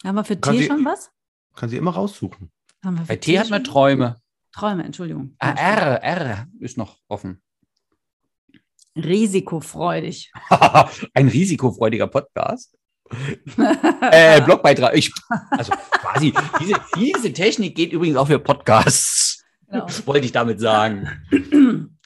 Haben 0.05 0.15
wir 0.17 0.25
für 0.25 0.37
Kann 0.37 0.55
T 0.55 0.63
sie- 0.63 0.67
schon 0.69 0.85
was? 0.85 1.11
kann 1.57 1.69
sie 1.69 1.77
immer 1.77 1.91
raussuchen. 1.93 2.51
Haben 2.85 2.97
wir 2.97 3.03
für 3.03 3.09
Bei 3.09 3.17
T 3.17 3.39
hat 3.39 3.51
man? 3.51 3.65
Träume. 3.65 4.21
Träume, 4.53 4.85
Entschuldigung. 4.85 5.35
Ah, 5.39 5.51
R, 5.53 6.03
R 6.03 6.47
ist 6.61 6.77
noch 6.77 6.99
offen. 7.09 7.41
Risikofreudig. 8.97 10.31
Ein 11.15 11.29
risikofreudiger 11.29 12.07
Podcast. 12.07 12.77
Äh, 14.01 14.41
Blogbeitrag. 14.43 14.97
Ich, 14.97 15.13
also 15.51 15.73
quasi, 15.91 16.33
diese, 16.61 16.75
diese 16.97 17.33
Technik 17.33 17.75
geht 17.75 17.93
übrigens 17.93 18.17
auch 18.17 18.27
für 18.27 18.39
Podcasts. 18.39 19.45
Genau. 19.69 19.87
Das 19.87 20.07
wollte 20.07 20.27
ich 20.27 20.33
damit 20.33 20.61
sagen. 20.61 21.09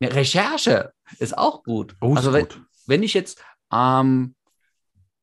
Eine 0.00 0.14
Recherche 0.14 0.92
ist 1.18 1.36
auch 1.36 1.62
gut. 1.62 1.94
Oh, 2.00 2.12
ist 2.12 2.18
also 2.18 2.32
wenn, 2.32 2.48
gut. 2.48 2.62
wenn 2.86 3.02
ich 3.02 3.14
jetzt, 3.14 3.44
ähm, 3.72 4.34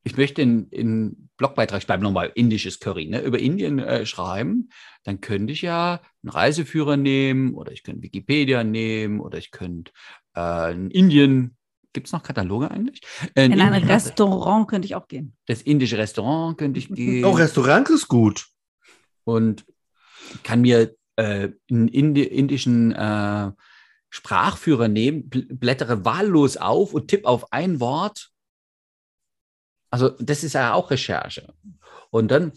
ich 0.04 0.16
möchte 0.16 0.40
in, 0.40 0.68
in 0.68 1.28
Blogbeitrag, 1.36 1.80
ich 1.80 1.86
bleibe 1.86 2.02
nochmal 2.02 2.32
indisches 2.34 2.80
Curry, 2.80 3.06
ne, 3.06 3.20
über 3.20 3.38
Indien 3.38 3.78
äh, 3.80 4.06
schreiben, 4.06 4.70
dann 5.04 5.20
könnte 5.20 5.52
ich 5.52 5.62
ja 5.62 6.00
einen 6.22 6.30
Reiseführer 6.30 6.96
nehmen 6.96 7.54
oder 7.54 7.72
ich 7.72 7.82
könnte 7.82 8.02
Wikipedia 8.02 8.64
nehmen 8.64 9.20
oder 9.20 9.38
ich 9.38 9.50
könnte 9.50 9.92
äh, 10.36 10.72
in 10.72 10.90
Indien, 10.90 11.57
gibt 11.98 12.06
es 12.06 12.12
noch 12.12 12.22
Kataloge 12.22 12.70
eigentlich? 12.70 13.00
Äh, 13.34 13.46
In 13.46 13.60
ein 13.60 13.74
Indien- 13.74 13.88
Restaurant 13.90 14.68
könnte 14.68 14.86
ich 14.86 14.94
auch 14.94 15.08
gehen. 15.08 15.36
das 15.46 15.62
indische 15.62 15.98
Restaurant 15.98 16.56
könnte 16.56 16.78
ich 16.78 16.88
gehen 16.88 17.24
Auch 17.24 17.38
Restaurant 17.38 17.88
ist 17.90 18.06
gut. 18.06 18.46
und 19.24 19.66
kann 20.44 20.60
mir 20.60 20.94
äh, 21.16 21.48
einen 21.70 21.88
Indi 21.88 22.22
indischen 22.22 22.92
äh, 22.92 23.50
Sprachführer 24.10 24.86
nehmen, 24.88 25.28
bl 25.28 25.42
blättere 25.52 26.04
wahllos 26.04 26.56
auf 26.56 26.94
und 26.94 27.08
tippe 27.08 27.26
auf 27.28 27.52
ein 27.52 27.80
Wort. 27.80 28.30
Also 29.90 30.10
das 30.20 30.44
ist 30.44 30.52
ja 30.52 30.72
auch 30.74 30.90
Recherche. 30.90 31.52
Und 32.10 32.30
dann 32.30 32.52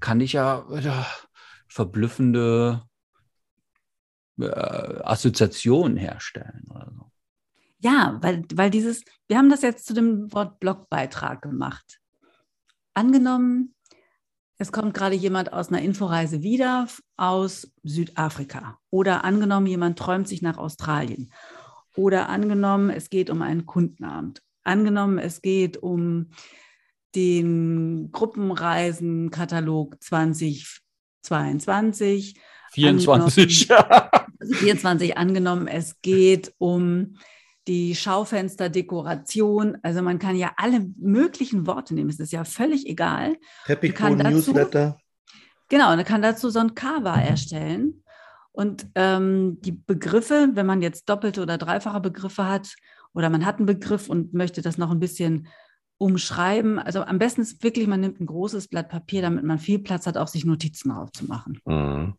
kann 0.00 0.20
ich 0.20 0.32
ja 0.32 0.66
äh, 0.72 1.04
verblüffende 1.68 2.82
äh, 4.40 4.46
Assoziationen 4.46 5.96
herstellen 5.96 6.64
oder 6.70 6.90
so. 6.96 7.09
Ja, 7.80 8.18
weil, 8.20 8.44
weil 8.54 8.70
dieses, 8.70 9.02
wir 9.26 9.38
haben 9.38 9.50
das 9.50 9.62
jetzt 9.62 9.86
zu 9.86 9.94
dem 9.94 10.30
Wort 10.32 10.60
Blogbeitrag 10.60 11.42
gemacht. 11.42 11.98
Angenommen, 12.94 13.74
es 14.58 14.70
kommt 14.72 14.92
gerade 14.92 15.14
jemand 15.14 15.54
aus 15.54 15.68
einer 15.68 15.80
Inforeise 15.80 16.42
wieder 16.42 16.86
aus 17.16 17.72
Südafrika. 17.82 18.78
Oder 18.90 19.24
angenommen, 19.24 19.66
jemand 19.66 19.98
träumt 19.98 20.28
sich 20.28 20.42
nach 20.42 20.58
Australien. 20.58 21.32
Oder 21.96 22.28
angenommen, 22.28 22.90
es 22.90 23.08
geht 23.08 23.30
um 23.30 23.40
einen 23.40 23.64
Kundenabend. 23.64 24.42
Angenommen, 24.62 25.18
es 25.18 25.40
geht 25.40 25.78
um 25.78 26.32
den 27.14 28.12
Gruppenreisenkatalog 28.12 30.02
2022. 30.02 32.38
24. 32.72 33.70
Also 34.38 34.54
24 34.54 35.16
angenommen, 35.16 35.66
es 35.66 36.02
geht 36.02 36.52
um 36.58 37.16
die 37.68 37.94
Schaufensterdekoration. 37.94 39.78
Also 39.82 40.02
man 40.02 40.18
kann 40.18 40.36
ja 40.36 40.52
alle 40.56 40.86
möglichen 40.96 41.66
Worte 41.66 41.94
nehmen. 41.94 42.10
Es 42.10 42.20
ist 42.20 42.32
ja 42.32 42.44
völlig 42.44 42.86
egal. 42.86 43.36
Dazu- 44.18 44.34
Newsletter. 44.34 44.98
Genau, 45.68 45.90
und 45.90 45.96
man 45.96 46.04
kann 46.04 46.22
dazu 46.22 46.50
so 46.50 46.58
ein 46.58 46.74
Cover 46.74 47.14
erstellen. 47.14 48.02
Und 48.52 48.88
ähm, 48.96 49.58
die 49.60 49.72
Begriffe, 49.72 50.50
wenn 50.54 50.66
man 50.66 50.82
jetzt 50.82 51.08
doppelte 51.08 51.40
oder 51.42 51.56
dreifache 51.58 52.00
Begriffe 52.00 52.48
hat 52.48 52.74
oder 53.14 53.30
man 53.30 53.46
hat 53.46 53.58
einen 53.58 53.66
Begriff 53.66 54.08
und 54.08 54.34
möchte 54.34 54.62
das 54.62 54.76
noch 54.76 54.90
ein 54.90 54.98
bisschen 54.98 55.46
umschreiben, 55.98 56.78
also 56.78 57.02
am 57.02 57.18
besten 57.18 57.42
ist 57.42 57.62
wirklich, 57.62 57.86
man 57.86 58.00
nimmt 58.00 58.20
ein 58.20 58.26
großes 58.26 58.68
Blatt 58.68 58.88
Papier, 58.88 59.22
damit 59.22 59.44
man 59.44 59.58
viel 59.58 59.78
Platz 59.78 60.06
hat, 60.06 60.16
auch 60.16 60.28
sich 60.28 60.44
Notizen 60.44 60.90
draufzumachen. 60.90 61.60
Mhm. 61.64 62.14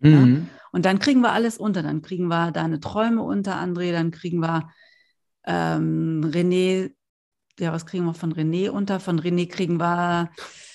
Mhm. 0.00 0.48
Und 0.72 0.84
dann 0.84 0.98
kriegen 0.98 1.20
wir 1.20 1.32
alles 1.32 1.58
unter. 1.58 1.82
Dann 1.82 2.02
kriegen 2.02 2.26
wir 2.26 2.50
deine 2.50 2.80
Träume 2.80 3.22
unter, 3.22 3.56
André. 3.56 3.92
Dann 3.92 4.10
kriegen 4.10 4.40
wir 4.40 4.70
ähm, 5.44 6.22
René. 6.24 6.92
Ja, 7.58 7.72
was 7.72 7.86
kriegen 7.86 8.06
wir 8.06 8.14
von 8.14 8.32
René 8.32 8.70
unter? 8.70 8.98
Von 8.98 9.20
René 9.20 9.48
kriegen 9.48 9.78
wir 9.78 10.30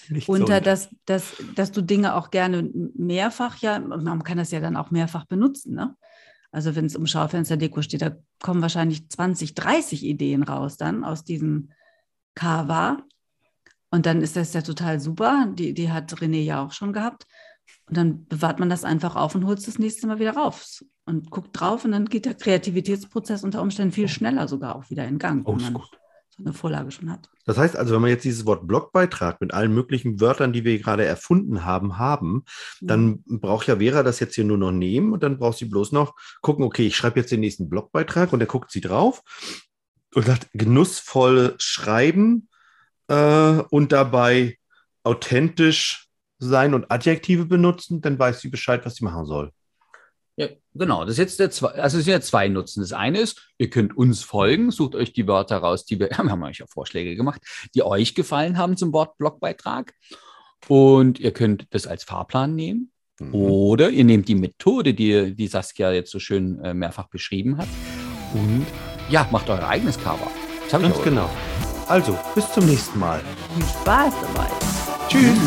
Nichts 0.10 0.30
unter, 0.30 0.58
unter. 0.58 0.62
dass, 0.62 0.90
dass, 1.06 1.36
dass 1.56 1.72
du 1.72 1.82
Dinge 1.82 2.16
auch 2.16 2.30
gerne 2.30 2.70
mehrfach, 2.96 3.58
ja, 3.58 3.80
man 3.80 4.24
kann 4.24 4.38
das 4.38 4.52
ja 4.52 4.60
dann 4.60 4.78
auch 4.78 4.92
mehrfach 4.92 5.26
benutzen. 5.26 5.74
Ne? 5.74 5.96
Also 6.52 6.76
wenn 6.76 6.86
es 6.86 6.96
um 6.96 7.08
Schaufensterdeko 7.08 7.82
steht, 7.82 8.02
da 8.02 8.16
kommen 8.42 8.62
wahrscheinlich 8.62 9.10
20, 9.10 9.54
30 9.56 10.04
Ideen 10.04 10.44
raus 10.44 10.78
dann 10.78 11.04
aus 11.04 11.24
diesem 11.24 11.72
Cover. 12.36 13.04
Und 13.90 14.06
dann 14.06 14.22
ist 14.22 14.36
das 14.36 14.54
ja 14.54 14.62
total 14.62 15.00
super. 15.00 15.48
Die, 15.54 15.74
die 15.74 15.92
hat 15.92 16.14
René 16.14 16.42
ja 16.42 16.64
auch 16.64 16.72
schon 16.72 16.94
gehabt. 16.94 17.26
Und 17.88 17.98
dann 17.98 18.26
bewahrt 18.28 18.60
man 18.60 18.70
das 18.70 18.84
einfach 18.84 19.16
auf 19.16 19.36
und 19.36 19.46
holt 19.46 19.60
es 19.60 19.66
das 19.66 19.80
nächste 19.80 20.08
Mal 20.08 20.20
wieder 20.20 20.36
rauf 20.36 20.84
und 21.06 21.30
guckt 21.32 21.50
drauf 21.54 21.86
und 21.86 21.92
dann 21.92 22.06
geht 22.06 22.26
der 22.26 22.34
Kreativitätsprozess 22.34 23.44
unter 23.44 23.62
Umständen 23.62 23.94
viel 23.94 24.08
schneller 24.08 24.48
sogar 24.48 24.76
auch 24.76 24.90
wieder 24.90 25.08
in 25.08 25.20
Gang, 25.20 25.44
Oh, 25.46 25.56
wenn 25.56 25.62
man 25.64 25.74
gut. 25.76 25.90
so 26.30 26.44
eine 26.44 26.54
Vorlage 26.54 26.92
schon 26.92 27.10
hat. 27.10 27.30
Das 27.46 27.58
heißt 27.58 27.78
also, 27.78 27.96
wenn 27.96 28.02
wir 28.02 28.10
jetzt 28.10 28.26
dieses 28.26 28.46
Wort 28.46 28.68
Blogbeitrag 28.68 29.40
mit 29.40 29.54
allen 29.54 29.74
möglichen 29.74 30.20
Wörtern, 30.20 30.52
die 30.52 30.66
wir 30.66 30.78
gerade 30.80 31.06
erfunden 31.06 31.64
haben, 31.64 31.98
haben, 31.98 32.44
dann 32.82 33.24
braucht 33.26 33.68
ja 33.68 33.78
Vera 33.78 34.04
das 34.04 34.20
jetzt 34.20 34.36
hier 34.36 34.44
nur 34.44 34.58
noch 34.58 34.74
nehmen 34.74 35.14
und 35.14 35.24
dann 35.24 35.38
braucht 35.38 35.58
sie 35.58 35.66
bloß 35.66 35.94
noch 35.94 36.14
gucken, 36.42 36.66
okay, 36.66 36.88
ich 36.88 36.98
schreibe 36.98 37.20
jetzt 37.20 37.32
den 37.32 37.40
nächsten 37.40 37.70
Blogbeitrag 37.70 38.34
und 38.34 38.40
da 38.40 38.46
guckt 38.46 38.72
sie 38.72 38.82
drauf 38.82 39.22
und 40.14 40.26
sagt, 40.26 40.50
genussvoll 40.54 41.56
schreiben, 41.58 42.50
äh, 43.08 43.64
und 43.70 43.92
dabei 43.92 44.58
authentisch 45.04 46.07
sein 46.39 46.73
und 46.73 46.91
Adjektive 46.91 47.45
benutzen, 47.45 48.02
dann 48.02 48.19
weiß 48.19 48.41
sie 48.41 48.50
Bescheid, 48.50 48.86
was 48.86 48.95
sie 48.95 49.06
machen 49.06 49.26
soll. 49.26 49.52
Ja, 50.38 50.47
genau. 50.76 51.04
Das 51.04 51.13
ist 51.13 51.17
jetzt 51.17 51.39
der 51.39 51.50
zwei, 51.50 51.69
also 51.69 51.97
es 51.97 52.06
sind 52.06 52.13
ja 52.13 52.21
zwei 52.21 52.47
Nutzen. 52.47 52.82
Das 52.82 52.93
eine 52.93 53.19
ist, 53.19 53.50
ihr 53.58 53.69
könnt 53.69 53.97
uns 53.97 54.21
folgen, 54.21 54.69
sucht 54.69 54.93
euch 54.93 55.12
die 55.12 55.28
Wörter 55.28 55.58
raus, 55.58 55.84
die 55.86 56.00
wir, 56.00 56.10
wir 56.12 56.17
haben 56.17 56.43
euch 56.43 56.60
ja 56.60 56.67
Vorschläge 56.67 57.15
gemacht, 57.15 57.41
die 57.73 57.84
euch 57.84 58.15
gefallen 58.15 58.58
haben 58.58 58.78
zum 58.78 58.93
Wortblogbeitrag. 58.93 59.93
Und 60.67 61.19
ihr 61.19 61.32
könnt 61.32 61.67
das 61.71 61.88
als 61.88 62.04
Fahrplan 62.04 62.56
nehmen. 62.56 62.91
Mhm. 63.19 63.34
Oder 63.34 63.89
ihr 63.89 64.04
nehmt 64.04 64.28
die 64.28 64.36
Methode, 64.36 64.93
die, 64.93 65.36
die 65.36 65.47
Saskia 65.47 65.91
jetzt 65.91 66.12
so 66.12 66.19
schön 66.19 66.60
äh, 66.60 66.73
mehrfach 66.73 67.08
beschrieben 67.10 67.58
hat. 67.58 67.67
Und 68.34 68.65
ja, 69.10 69.28
macht 69.32 69.50
euer 69.50 69.67
eigenes 69.67 69.97
Cover. 69.97 70.30
Das 70.65 70.73
habe 70.73 70.84
ich 70.84 70.91
Ganz 70.91 71.04
genau. 71.04 71.30
Also, 71.88 72.17
bis 72.36 72.52
zum 72.52 72.65
nächsten 72.65 73.00
Mal. 73.00 73.21
Viel 73.56 73.63
Spaß 73.63 74.13
dabei. 74.21 74.77
Tschüss. 75.08 75.38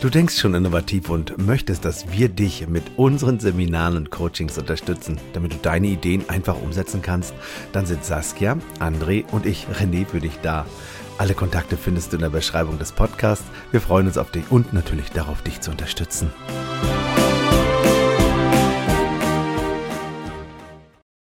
Du 0.00 0.10
denkst 0.10 0.38
schon 0.38 0.54
innovativ 0.54 1.10
und 1.10 1.38
möchtest, 1.38 1.84
dass 1.84 2.10
wir 2.10 2.28
dich 2.28 2.66
mit 2.68 2.82
unseren 2.96 3.38
Seminaren 3.38 3.96
und 3.96 4.10
Coachings 4.10 4.58
unterstützen, 4.58 5.20
damit 5.32 5.52
du 5.52 5.56
deine 5.62 5.86
Ideen 5.86 6.28
einfach 6.28 6.60
umsetzen 6.60 7.02
kannst? 7.02 7.34
Dann 7.72 7.86
sind 7.86 8.04
Saskia, 8.04 8.56
André 8.80 9.24
und 9.30 9.46
ich, 9.46 9.66
René, 9.78 10.06
für 10.06 10.20
dich 10.20 10.38
da. 10.42 10.66
Alle 11.18 11.34
Kontakte 11.34 11.76
findest 11.76 12.12
du 12.12 12.16
in 12.16 12.22
der 12.22 12.30
Beschreibung 12.30 12.78
des 12.78 12.92
Podcasts. 12.92 13.44
Wir 13.70 13.80
freuen 13.80 14.06
uns 14.06 14.18
auf 14.18 14.30
dich 14.30 14.44
und 14.50 14.72
natürlich 14.72 15.10
darauf, 15.10 15.42
dich 15.42 15.60
zu 15.60 15.70
unterstützen. 15.70 16.32